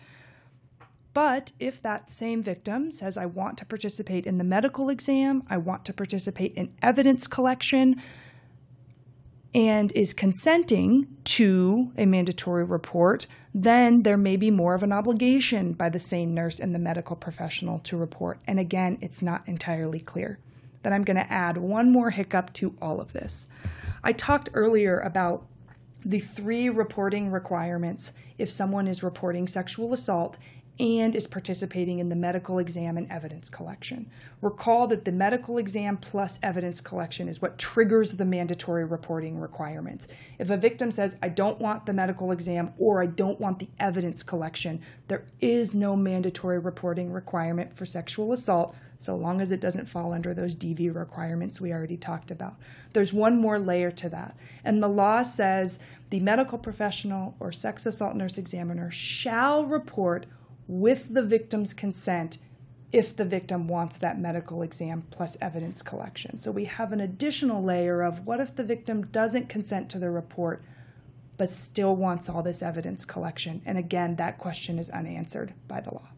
But 1.14 1.52
if 1.60 1.80
that 1.80 2.10
same 2.10 2.42
victim 2.42 2.90
says, 2.90 3.16
I 3.16 3.26
want 3.26 3.56
to 3.58 3.64
participate 3.64 4.26
in 4.26 4.38
the 4.38 4.44
medical 4.44 4.90
exam, 4.90 5.44
I 5.48 5.56
want 5.56 5.84
to 5.86 5.92
participate 5.92 6.52
in 6.54 6.74
evidence 6.82 7.26
collection, 7.28 8.02
and 9.54 9.92
is 9.92 10.12
consenting 10.12 11.06
to 11.22 11.92
a 11.96 12.04
mandatory 12.04 12.64
report, 12.64 13.28
then 13.54 14.02
there 14.02 14.16
may 14.16 14.36
be 14.36 14.50
more 14.50 14.74
of 14.74 14.82
an 14.82 14.92
obligation 14.92 15.72
by 15.72 15.88
the 15.88 16.00
same 16.00 16.34
nurse 16.34 16.58
and 16.58 16.74
the 16.74 16.78
medical 16.80 17.14
professional 17.14 17.78
to 17.78 17.96
report. 17.96 18.40
And 18.48 18.58
again, 18.58 18.98
it's 19.00 19.22
not 19.22 19.46
entirely 19.46 20.00
clear. 20.00 20.40
Then 20.82 20.92
I'm 20.92 21.04
going 21.04 21.16
to 21.16 21.32
add 21.32 21.56
one 21.56 21.92
more 21.92 22.10
hiccup 22.10 22.52
to 22.54 22.74
all 22.82 23.00
of 23.00 23.12
this. 23.12 23.46
I 24.02 24.12
talked 24.12 24.50
earlier 24.54 24.98
about 24.98 25.46
the 26.04 26.18
three 26.18 26.68
reporting 26.68 27.30
requirements 27.30 28.12
if 28.36 28.50
someone 28.50 28.88
is 28.88 29.04
reporting 29.04 29.46
sexual 29.46 29.92
assault 29.92 30.36
and 30.78 31.14
is 31.14 31.26
participating 31.26 31.98
in 32.00 32.08
the 32.08 32.16
medical 32.16 32.58
exam 32.58 32.96
and 32.96 33.10
evidence 33.10 33.48
collection. 33.48 34.10
Recall 34.40 34.86
that 34.88 35.04
the 35.04 35.12
medical 35.12 35.56
exam 35.58 35.96
plus 35.96 36.38
evidence 36.42 36.80
collection 36.80 37.28
is 37.28 37.40
what 37.40 37.58
triggers 37.58 38.16
the 38.16 38.24
mandatory 38.24 38.84
reporting 38.84 39.38
requirements. 39.38 40.08
If 40.38 40.50
a 40.50 40.56
victim 40.56 40.90
says, 40.90 41.16
I 41.22 41.28
don't 41.28 41.60
want 41.60 41.86
the 41.86 41.92
medical 41.92 42.32
exam 42.32 42.74
or 42.78 43.00
I 43.02 43.06
don't 43.06 43.40
want 43.40 43.60
the 43.60 43.68
evidence 43.78 44.22
collection, 44.22 44.80
there 45.08 45.24
is 45.40 45.74
no 45.74 45.94
mandatory 45.94 46.58
reporting 46.58 47.12
requirement 47.12 47.72
for 47.72 47.86
sexual 47.86 48.32
assault 48.32 48.74
so 49.04 49.14
long 49.14 49.40
as 49.40 49.52
it 49.52 49.60
doesn't 49.60 49.88
fall 49.88 50.12
under 50.12 50.32
those 50.32 50.54
DV 50.54 50.94
requirements 50.94 51.60
we 51.60 51.72
already 51.72 51.96
talked 51.96 52.30
about. 52.30 52.56
There's 52.94 53.12
one 53.12 53.36
more 53.38 53.58
layer 53.58 53.90
to 53.90 54.08
that. 54.08 54.34
And 54.64 54.82
the 54.82 54.88
law 54.88 55.22
says 55.22 55.78
the 56.10 56.20
medical 56.20 56.58
professional 56.58 57.36
or 57.38 57.52
sex 57.52 57.84
assault 57.84 58.16
nurse 58.16 58.38
examiner 58.38 58.90
shall 58.90 59.64
report 59.64 60.26
with 60.66 61.14
the 61.14 61.22
victim's 61.22 61.74
consent 61.74 62.38
if 62.92 63.16
the 63.16 63.24
victim 63.24 63.66
wants 63.66 63.96
that 63.98 64.20
medical 64.20 64.62
exam 64.62 65.02
plus 65.10 65.36
evidence 65.40 65.82
collection. 65.82 66.38
So 66.38 66.52
we 66.52 66.66
have 66.66 66.92
an 66.92 67.00
additional 67.00 67.62
layer 67.62 68.02
of 68.02 68.26
what 68.26 68.38
if 68.38 68.54
the 68.54 68.62
victim 68.62 69.06
doesn't 69.06 69.48
consent 69.48 69.90
to 69.90 69.98
the 69.98 70.10
report 70.10 70.62
but 71.36 71.50
still 71.50 71.96
wants 71.96 72.28
all 72.28 72.42
this 72.42 72.62
evidence 72.62 73.04
collection? 73.04 73.60
And 73.66 73.76
again, 73.76 74.14
that 74.16 74.38
question 74.38 74.78
is 74.78 74.90
unanswered 74.90 75.54
by 75.66 75.80
the 75.80 75.92
law. 75.92 76.08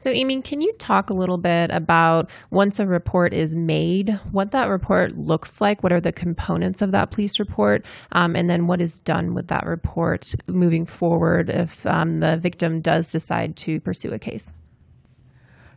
So, 0.00 0.10
Amy, 0.10 0.40
can 0.42 0.60
you 0.60 0.72
talk 0.74 1.10
a 1.10 1.14
little 1.14 1.38
bit 1.38 1.72
about 1.72 2.30
once 2.50 2.78
a 2.78 2.86
report 2.86 3.34
is 3.34 3.56
made, 3.56 4.10
what 4.30 4.52
that 4.52 4.66
report 4.66 5.16
looks 5.16 5.60
like? 5.60 5.82
What 5.82 5.92
are 5.92 6.00
the 6.00 6.12
components 6.12 6.80
of 6.82 6.92
that 6.92 7.10
police 7.10 7.40
report? 7.40 7.84
Um, 8.12 8.36
and 8.36 8.48
then 8.48 8.68
what 8.68 8.80
is 8.80 9.00
done 9.00 9.34
with 9.34 9.48
that 9.48 9.66
report 9.66 10.36
moving 10.46 10.86
forward 10.86 11.50
if 11.50 11.84
um, 11.84 12.20
the 12.20 12.36
victim 12.36 12.80
does 12.80 13.10
decide 13.10 13.56
to 13.56 13.80
pursue 13.80 14.12
a 14.12 14.20
case? 14.20 14.52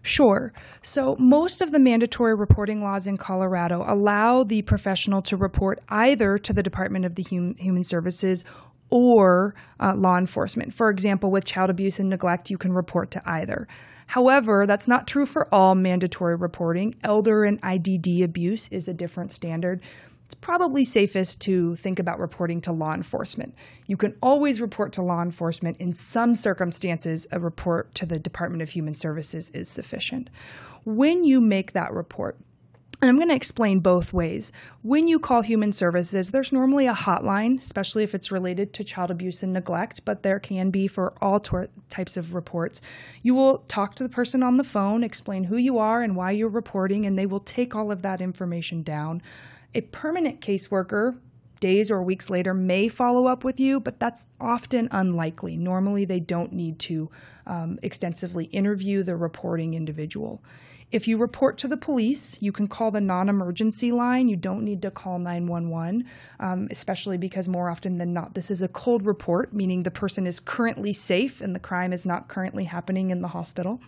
Sure. 0.03 0.53
So, 0.83 1.15
most 1.17 1.61
of 1.61 1.71
the 1.71 1.79
mandatory 1.79 2.35
reporting 2.35 2.83
laws 2.83 3.07
in 3.07 3.17
Colorado 3.17 3.83
allow 3.87 4.43
the 4.43 4.61
professional 4.61 5.23
to 5.23 5.37
report 5.37 5.79
either 5.89 6.37
to 6.37 6.53
the 6.53 6.63
Department 6.63 7.05
of 7.05 7.15
the 7.15 7.23
hum- 7.23 7.55
Human 7.55 7.83
Services 7.83 8.43
or 8.91 9.55
uh, 9.79 9.95
law 9.95 10.17
enforcement. 10.17 10.75
For 10.75 10.91
example, 10.91 11.31
with 11.31 11.45
child 11.45 11.71
abuse 11.71 11.99
and 11.99 12.09
neglect, 12.09 12.51
you 12.51 12.59
can 12.59 12.73
report 12.73 13.09
to 13.11 13.21
either. 13.27 13.67
However, 14.11 14.67
that's 14.67 14.89
not 14.89 15.07
true 15.07 15.25
for 15.25 15.47
all 15.55 15.73
mandatory 15.73 16.35
reporting. 16.35 16.95
Elder 17.01 17.45
and 17.45 17.61
IDD 17.61 18.21
abuse 18.21 18.67
is 18.67 18.89
a 18.89 18.93
different 18.93 19.31
standard. 19.31 19.81
It's 20.25 20.35
probably 20.35 20.83
safest 20.83 21.39
to 21.43 21.77
think 21.77 21.97
about 21.97 22.19
reporting 22.19 22.59
to 22.63 22.73
law 22.73 22.93
enforcement. 22.93 23.55
You 23.87 23.95
can 23.95 24.17
always 24.21 24.59
report 24.59 24.91
to 24.93 25.01
law 25.01 25.21
enforcement. 25.21 25.77
In 25.77 25.93
some 25.93 26.35
circumstances, 26.35 27.25
a 27.31 27.39
report 27.39 27.95
to 27.95 28.05
the 28.05 28.19
Department 28.19 28.61
of 28.61 28.71
Human 28.71 28.95
Services 28.95 29.49
is 29.51 29.69
sufficient. 29.69 30.29
When 30.83 31.23
you 31.23 31.39
make 31.39 31.71
that 31.71 31.93
report, 31.93 32.37
and 33.01 33.09
I'm 33.09 33.15
going 33.15 33.29
to 33.29 33.35
explain 33.35 33.79
both 33.79 34.13
ways. 34.13 34.51
When 34.83 35.07
you 35.07 35.17
call 35.17 35.41
human 35.41 35.71
services, 35.71 36.29
there's 36.29 36.51
normally 36.51 36.85
a 36.85 36.93
hotline, 36.93 37.59
especially 37.59 38.03
if 38.03 38.13
it's 38.13 38.31
related 38.31 38.73
to 38.73 38.83
child 38.83 39.09
abuse 39.09 39.41
and 39.41 39.53
neglect, 39.53 40.05
but 40.05 40.21
there 40.21 40.39
can 40.39 40.69
be 40.69 40.85
for 40.85 41.15
all 41.19 41.39
tor- 41.39 41.69
types 41.89 42.15
of 42.15 42.35
reports. 42.35 42.79
You 43.23 43.33
will 43.33 43.59
talk 43.67 43.95
to 43.95 44.03
the 44.03 44.09
person 44.09 44.43
on 44.43 44.57
the 44.57 44.63
phone, 44.63 45.03
explain 45.03 45.45
who 45.45 45.57
you 45.57 45.79
are 45.79 46.03
and 46.03 46.15
why 46.15 46.29
you're 46.29 46.47
reporting, 46.47 47.07
and 47.07 47.17
they 47.17 47.25
will 47.25 47.39
take 47.39 47.75
all 47.75 47.91
of 47.91 48.03
that 48.03 48.21
information 48.21 48.83
down. 48.83 49.23
A 49.73 49.81
permanent 49.81 50.39
caseworker, 50.39 51.17
days 51.59 51.89
or 51.89 52.03
weeks 52.03 52.29
later, 52.29 52.53
may 52.53 52.87
follow 52.87 53.25
up 53.25 53.43
with 53.43 53.59
you, 53.59 53.79
but 53.79 53.99
that's 53.99 54.27
often 54.39 54.87
unlikely. 54.91 55.57
Normally, 55.57 56.05
they 56.05 56.19
don't 56.19 56.53
need 56.53 56.77
to 56.79 57.09
um, 57.47 57.79
extensively 57.81 58.45
interview 58.45 59.01
the 59.01 59.15
reporting 59.15 59.73
individual. 59.73 60.43
If 60.91 61.07
you 61.07 61.17
report 61.17 61.57
to 61.59 61.67
the 61.67 61.77
police, 61.77 62.37
you 62.41 62.51
can 62.51 62.67
call 62.67 62.91
the 62.91 63.01
non 63.01 63.29
emergency 63.29 63.91
line. 63.91 64.27
You 64.27 64.35
don't 64.35 64.63
need 64.63 64.81
to 64.81 64.91
call 64.91 65.19
911, 65.19 66.05
um, 66.39 66.67
especially 66.69 67.17
because 67.17 67.47
more 67.47 67.69
often 67.69 67.97
than 67.97 68.13
not, 68.13 68.33
this 68.33 68.51
is 68.51 68.61
a 68.61 68.67
cold 68.67 69.05
report, 69.05 69.53
meaning 69.53 69.83
the 69.83 69.91
person 69.91 70.27
is 70.27 70.39
currently 70.39 70.91
safe 70.91 71.39
and 71.39 71.55
the 71.55 71.59
crime 71.59 71.93
is 71.93 72.05
not 72.05 72.27
currently 72.27 72.65
happening 72.65 73.09
in 73.09 73.21
the 73.21 73.29
hospital. 73.29 73.79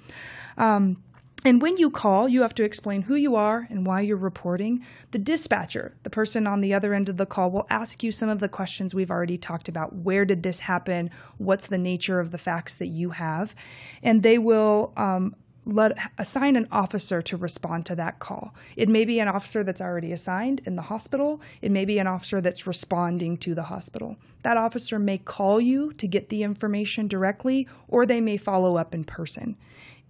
Um, 0.58 0.98
and 1.46 1.62
when 1.62 1.76
you 1.76 1.90
call, 1.90 2.30
you 2.30 2.42
have 2.42 2.56
to 2.56 2.64
explain 2.64 3.04
who 3.04 3.16
you 3.16 3.36
are 3.36 3.68
and 3.70 3.86
why 3.86 4.00
you're 4.00 4.16
reporting. 4.16 4.86
The 5.12 5.20
dispatcher, 5.20 5.94
the 6.04 6.10
person 6.10 6.48
on 6.48 6.62
the 6.62 6.74
other 6.74 6.94
end 6.94 7.10
of 7.10 7.18
the 7.18 7.26
call, 7.26 7.52
will 7.52 7.68
ask 7.70 8.02
you 8.02 8.14
some 8.14 8.30
of 8.30 8.40
the 8.40 8.48
questions 8.48 8.96
we've 8.96 9.12
already 9.12 9.38
talked 9.38 9.68
about. 9.68 9.94
Where 9.94 10.24
did 10.24 10.44
this 10.44 10.62
happen? 10.62 11.10
What's 11.38 11.68
the 11.68 11.78
nature 11.78 12.22
of 12.22 12.32
the 12.32 12.38
facts 12.38 12.76
that 12.76 12.88
you 12.88 13.10
have? 13.10 13.56
And 14.02 14.24
they 14.24 14.38
will 14.38 14.94
um, 14.96 15.36
let 15.66 15.98
assign 16.18 16.56
an 16.56 16.68
officer 16.72 17.22
to 17.22 17.38
respond 17.38 17.86
to 17.86 17.96
that 17.96 18.20
call. 18.20 18.54
It 18.76 18.90
may 18.90 19.06
be 19.06 19.20
an 19.20 19.28
officer 19.28 19.64
that's 19.64 19.82
already 19.82 20.12
assigned 20.12 20.62
in 20.66 20.76
the 20.76 20.84
hospital. 20.84 21.42
It 21.62 21.72
may 21.72 21.86
be 21.86 22.00
an 22.00 22.08
officer 22.08 22.42
that's 22.42 22.68
responding 22.68 23.38
to 23.38 23.56
the 23.56 23.64
hospital. 23.64 24.18
That 24.44 24.58
officer 24.58 25.00
may 25.00 25.18
call 25.18 25.62
you 25.62 25.94
to 25.94 26.08
get 26.08 26.30
the 26.30 26.44
information 26.44 27.08
directly, 27.08 27.68
or 27.88 28.06
they 28.06 28.20
may 28.20 28.38
follow 28.38 28.76
up 28.76 28.94
in 28.94 29.06
person. 29.06 29.56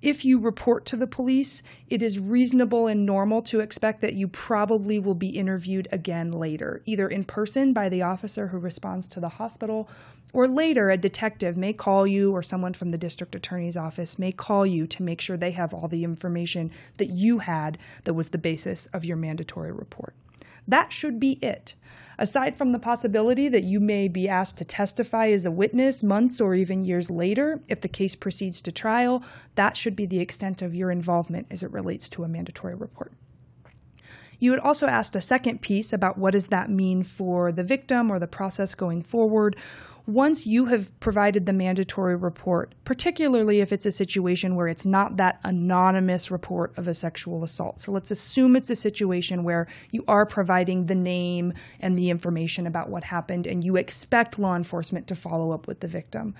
If 0.04 0.26
you 0.26 0.38
report 0.38 0.86
to 0.88 0.98
the 0.98 1.08
police, 1.08 1.64
it 1.90 2.04
is 2.04 2.20
reasonable 2.20 2.88
and 2.88 3.06
normal 3.06 3.42
to 3.44 3.62
expect 3.62 4.02
that 4.02 4.16
you 4.16 4.28
probably 4.28 5.00
will 5.00 5.16
be 5.16 5.30
interviewed 5.30 5.88
again 5.94 6.30
later, 6.30 6.82
either 6.86 7.08
in 7.08 7.24
person 7.24 7.72
by 7.72 7.88
the 7.88 8.02
officer 8.02 8.48
who 8.48 8.58
responds 8.58 9.08
to 9.08 9.22
the 9.22 9.30
hospital, 9.30 9.90
or 10.34 10.46
later 10.46 10.90
a 10.90 10.98
detective 10.98 11.56
may 11.56 11.72
call 11.72 12.06
you 12.06 12.34
or 12.34 12.44
someone 12.44 12.74
from 12.74 12.90
the 12.90 12.98
district 12.98 13.34
attorney's 13.34 13.78
office 13.78 14.20
may 14.20 14.34
call 14.34 14.66
you 14.66 14.88
to 14.88 15.04
make 15.04 15.22
sure 15.22 15.38
they 15.38 15.52
have 15.52 15.74
all 15.74 15.88
the 15.88 16.04
information 16.04 16.70
that 16.98 17.10
you 17.10 17.40
had 17.40 17.78
that 18.04 18.14
was 18.14 18.32
the 18.32 18.38
basis 18.38 18.88
of 18.88 19.06
your 19.06 19.16
mandatory 19.16 19.72
report. 19.72 20.14
That 20.68 20.92
should 20.92 21.20
be 21.20 21.34
it. 21.34 21.76
Aside 22.18 22.56
from 22.56 22.72
the 22.72 22.80
possibility 22.80 23.50
that 23.50 23.64
you 23.64 23.80
may 23.80 24.08
be 24.08 24.30
asked 24.30 24.58
to 24.60 24.66
testify 24.66 25.30
as 25.30 25.46
a 25.46 25.52
witness 25.52 26.04
months 26.04 26.40
or 26.40 26.54
even 26.54 26.86
years 26.86 27.10
later 27.10 27.62
if 27.68 27.82
the 27.82 27.88
case 27.88 28.16
proceeds 28.16 28.62
to 28.62 28.72
trial, 28.72 29.24
that 29.56 29.76
should 29.76 29.96
be 29.96 30.06
the 30.06 30.20
extent 30.20 30.62
of 30.62 30.76
your 30.76 30.92
involvement 30.92 31.48
as 31.50 31.64
it 31.64 31.72
relates 31.72 32.08
to 32.10 32.24
a 32.24 32.28
mandatory 32.28 32.76
report. 32.76 33.14
You 34.40 34.52
had 34.52 34.60
also 34.60 34.88
asked 34.88 35.16
a 35.16 35.22
second 35.22 35.62
piece 35.62 35.94
about 35.94 36.18
what 36.18 36.34
does 36.34 36.48
that 36.48 36.70
mean 36.70 37.04
for 37.04 37.52
the 37.52 37.64
victim 37.64 38.12
or 38.12 38.20
the 38.20 38.28
process 38.28 38.76
going 38.76 39.02
forward 39.02 39.56
once 40.06 40.46
you 40.46 40.66
have 40.66 40.98
provided 41.00 41.46
the 41.46 41.54
mandatory 41.54 42.16
report, 42.16 42.74
particularly 42.84 43.62
if 43.62 43.72
it's 43.72 43.86
a 43.86 43.92
situation 43.92 44.56
where 44.56 44.68
it's 44.68 44.86
not 44.86 45.16
that 45.16 45.40
anonymous 45.44 46.30
report 46.30 46.78
of 46.78 46.88
a 46.88 46.94
sexual 46.94 47.44
assault. 47.44 47.80
So 47.80 47.92
let's 47.92 48.12
assume 48.12 48.56
it's 48.56 48.70
a 48.70 48.76
situation 48.76 49.44
where 49.44 49.68
you 49.92 50.04
are 50.08 50.26
providing 50.26 50.88
the 50.88 50.96
name 50.96 51.54
and 51.80 51.98
the 51.98 52.10
information 52.10 52.68
about 52.68 52.90
what 52.90 53.06
happened 53.06 53.48
and 53.48 53.64
you 53.64 53.78
expect 53.78 54.38
law 54.38 54.56
enforcement 54.56 55.08
to 55.08 55.16
follow 55.16 55.52
up 55.52 55.68
with 55.68 55.80
the 55.80 55.88
victim. 55.88 56.36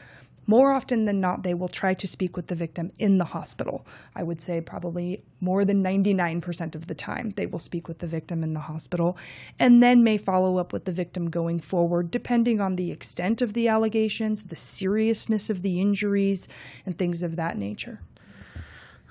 More 0.46 0.74
often 0.74 1.06
than 1.06 1.22
not, 1.22 1.44
they 1.44 1.54
will 1.54 1.70
try 1.70 1.94
to 1.94 2.08
speak 2.08 2.36
with 2.36 2.48
the 2.48 2.56
victim 2.56 2.92
in 3.00 3.18
the 3.18 3.26
hospital. 3.26 3.86
I 4.16 4.24
would 4.24 4.42
say 4.42 4.60
probably 4.60 5.24
more 5.40 5.64
than 5.64 5.84
99% 5.84 6.76
of 6.76 6.88
the 6.88 6.96
time, 6.96 7.34
they 7.36 7.46
will 7.46 7.60
speak 7.60 7.88
with 7.88 8.00
the 8.00 8.08
victim 8.08 8.44
in 8.44 8.54
the 8.54 8.62
hospital 8.62 9.18
and 9.58 9.82
then 9.82 10.04
may 10.04 10.18
follow 10.18 10.58
up 10.58 10.74
with 10.74 10.86
the 10.86 10.92
victim 10.92 11.30
going 11.30 11.60
forward, 11.60 12.12
depending 12.12 12.60
on 12.60 12.76
the 12.76 12.92
extent 12.92 13.42
of 13.42 13.54
the 13.54 13.68
allegations, 13.68 14.44
the 14.44 14.56
seriousness 14.56 15.50
of 15.50 15.62
the 15.62 15.80
injuries, 15.80 16.48
and 16.86 16.98
things 16.98 17.24
of 17.24 17.36
that 17.38 17.58
nature. 17.58 18.00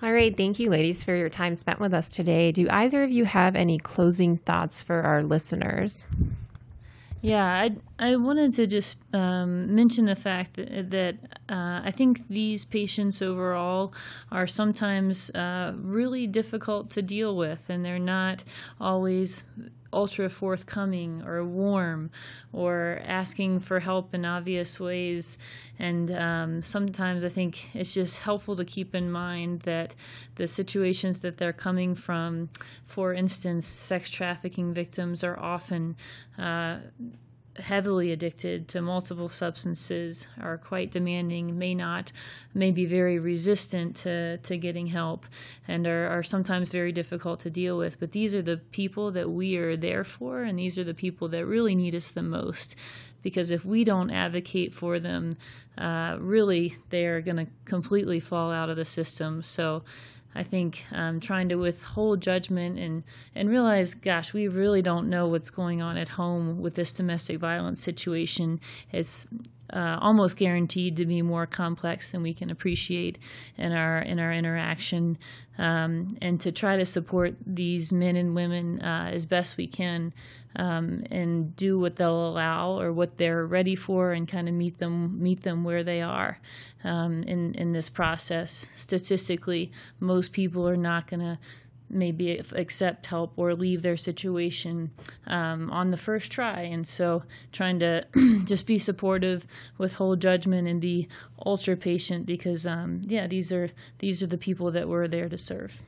All 0.02 0.12
right. 0.12 0.36
Thank 0.36 0.58
you, 0.58 0.68
ladies, 0.68 1.04
for 1.04 1.14
your 1.14 1.28
time 1.28 1.54
spent 1.54 1.78
with 1.78 1.94
us 1.94 2.10
today. 2.10 2.50
Do 2.50 2.66
either 2.68 3.04
of 3.04 3.12
you 3.12 3.24
have 3.24 3.54
any 3.54 3.78
closing 3.78 4.36
thoughts 4.38 4.82
for 4.82 5.02
our 5.02 5.22
listeners? 5.22 6.08
Yeah, 7.24 7.44
I 7.46 7.76
I 8.00 8.16
wanted 8.16 8.52
to 8.54 8.66
just 8.66 8.98
um, 9.14 9.72
mention 9.76 10.06
the 10.06 10.16
fact 10.16 10.54
that, 10.54 10.90
that 10.90 11.14
uh, 11.48 11.80
I 11.84 11.92
think 11.92 12.26
these 12.28 12.64
patients 12.64 13.22
overall 13.22 13.94
are 14.32 14.48
sometimes 14.48 15.30
uh, 15.30 15.72
really 15.76 16.26
difficult 16.26 16.90
to 16.90 17.02
deal 17.02 17.36
with, 17.36 17.70
and 17.70 17.84
they're 17.84 18.00
not 18.00 18.42
always 18.80 19.44
ultra 19.92 20.28
forthcoming 20.28 21.22
or 21.22 21.44
warm 21.44 22.10
or 22.52 23.00
asking 23.04 23.60
for 23.60 23.80
help 23.80 24.14
in 24.14 24.24
obvious 24.24 24.80
ways. 24.80 25.38
And 25.78 26.10
um, 26.10 26.62
sometimes 26.62 27.24
I 27.24 27.28
think 27.28 27.74
it's 27.74 27.94
just 27.94 28.18
helpful 28.20 28.56
to 28.56 28.64
keep 28.64 28.94
in 28.94 29.10
mind 29.10 29.60
that 29.60 29.94
the 30.36 30.46
situations 30.46 31.18
that 31.20 31.38
they're 31.38 31.52
coming 31.52 31.94
from, 31.94 32.50
for 32.84 33.12
instance, 33.12 33.66
sex 33.66 34.10
trafficking 34.10 34.72
victims, 34.72 35.22
are 35.24 35.38
often. 35.38 35.96
Uh, 36.38 36.78
heavily 37.56 38.10
addicted 38.12 38.66
to 38.66 38.80
multiple 38.80 39.28
substances 39.28 40.26
are 40.40 40.56
quite 40.56 40.90
demanding 40.90 41.58
may 41.58 41.74
not 41.74 42.10
may 42.54 42.70
be 42.70 42.86
very 42.86 43.18
resistant 43.18 43.94
to, 43.96 44.38
to 44.38 44.56
getting 44.56 44.86
help 44.86 45.26
and 45.68 45.86
are, 45.86 46.08
are 46.08 46.22
sometimes 46.22 46.70
very 46.70 46.92
difficult 46.92 47.40
to 47.40 47.50
deal 47.50 47.76
with. 47.76 48.00
But 48.00 48.12
these 48.12 48.34
are 48.34 48.42
the 48.42 48.56
people 48.56 49.10
that 49.12 49.30
we 49.30 49.56
are 49.56 49.76
there 49.76 50.04
for 50.04 50.42
and 50.42 50.58
these 50.58 50.78
are 50.78 50.84
the 50.84 50.94
people 50.94 51.28
that 51.28 51.46
really 51.46 51.74
need 51.74 51.94
us 51.94 52.08
the 52.08 52.22
most 52.22 52.74
because 53.22 53.50
if 53.50 53.64
we 53.64 53.84
don't 53.84 54.10
advocate 54.10 54.72
for 54.72 54.98
them 54.98 55.36
uh, 55.76 56.16
really 56.20 56.76
they 56.90 57.06
are 57.06 57.20
going 57.20 57.36
to 57.36 57.46
completely 57.64 58.18
fall 58.18 58.50
out 58.50 58.70
of 58.70 58.76
the 58.76 58.84
system. 58.84 59.42
So 59.42 59.84
I 60.34 60.42
think 60.42 60.84
um, 60.92 61.20
trying 61.20 61.48
to 61.50 61.56
withhold 61.56 62.20
judgment 62.22 62.78
and, 62.78 63.04
and 63.34 63.50
realize, 63.50 63.94
gosh, 63.94 64.32
we 64.32 64.48
really 64.48 64.82
don't 64.82 65.10
know 65.10 65.26
what's 65.26 65.50
going 65.50 65.82
on 65.82 65.96
at 65.96 66.10
home 66.10 66.60
with 66.60 66.74
this 66.74 66.92
domestic 66.92 67.38
violence 67.38 67.82
situation. 67.82 68.60
It's 68.90 69.26
uh, 69.72 69.98
almost 70.00 70.36
guaranteed 70.36 70.96
to 70.96 71.06
be 71.06 71.22
more 71.22 71.46
complex 71.46 72.10
than 72.10 72.22
we 72.22 72.34
can 72.34 72.50
appreciate 72.50 73.18
in 73.56 73.72
our 73.72 73.98
in 73.98 74.18
our 74.18 74.32
interaction, 74.32 75.18
um, 75.58 76.16
and 76.20 76.40
to 76.40 76.52
try 76.52 76.76
to 76.76 76.84
support 76.84 77.34
these 77.46 77.92
men 77.92 78.16
and 78.16 78.34
women 78.34 78.80
uh, 78.82 79.10
as 79.12 79.26
best 79.26 79.56
we 79.56 79.66
can, 79.66 80.12
um, 80.56 81.04
and 81.10 81.56
do 81.56 81.78
what 81.78 81.96
they'll 81.96 82.28
allow 82.28 82.78
or 82.78 82.92
what 82.92 83.18
they're 83.18 83.46
ready 83.46 83.74
for, 83.74 84.12
and 84.12 84.28
kind 84.28 84.48
of 84.48 84.54
meet 84.54 84.78
them 84.78 85.22
meet 85.22 85.42
them 85.42 85.64
where 85.64 85.82
they 85.82 86.02
are 86.02 86.38
um, 86.84 87.22
in 87.22 87.54
in 87.54 87.72
this 87.72 87.88
process. 87.88 88.66
Statistically, 88.74 89.72
most 90.00 90.32
people 90.32 90.68
are 90.68 90.76
not 90.76 91.06
going 91.06 91.20
to 91.20 91.38
maybe 91.92 92.40
accept 92.52 93.06
help 93.06 93.32
or 93.36 93.54
leave 93.54 93.82
their 93.82 93.96
situation 93.96 94.90
um, 95.26 95.70
on 95.70 95.90
the 95.90 95.96
first 95.96 96.32
try. 96.32 96.62
And 96.62 96.86
so, 96.86 97.22
trying 97.52 97.78
to 97.80 98.06
just 98.44 98.66
be 98.66 98.78
supportive, 98.78 99.46
withhold 99.78 100.20
judgment, 100.20 100.66
and 100.66 100.80
be 100.80 101.08
ultra 101.44 101.76
patient 101.76 102.26
because, 102.26 102.66
um, 102.66 103.02
yeah, 103.04 103.26
these 103.26 103.52
are 103.52 103.70
these 103.98 104.22
are 104.22 104.26
the 104.26 104.38
people 104.38 104.70
that 104.70 104.88
we're 104.88 105.08
there 105.08 105.28
to 105.28 105.38
serve. 105.38 105.82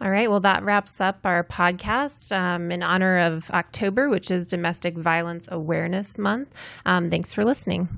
All 0.00 0.10
right. 0.10 0.28
Well, 0.28 0.40
that 0.40 0.64
wraps 0.64 1.00
up 1.00 1.20
our 1.24 1.44
podcast 1.44 2.36
um, 2.36 2.72
in 2.72 2.82
honor 2.82 3.18
of 3.18 3.48
October, 3.52 4.08
which 4.08 4.32
is 4.32 4.48
Domestic 4.48 4.96
Violence 4.96 5.48
Awareness 5.50 6.18
Month. 6.18 6.52
Um, 6.84 7.08
thanks 7.08 7.32
for 7.32 7.44
listening. 7.44 7.88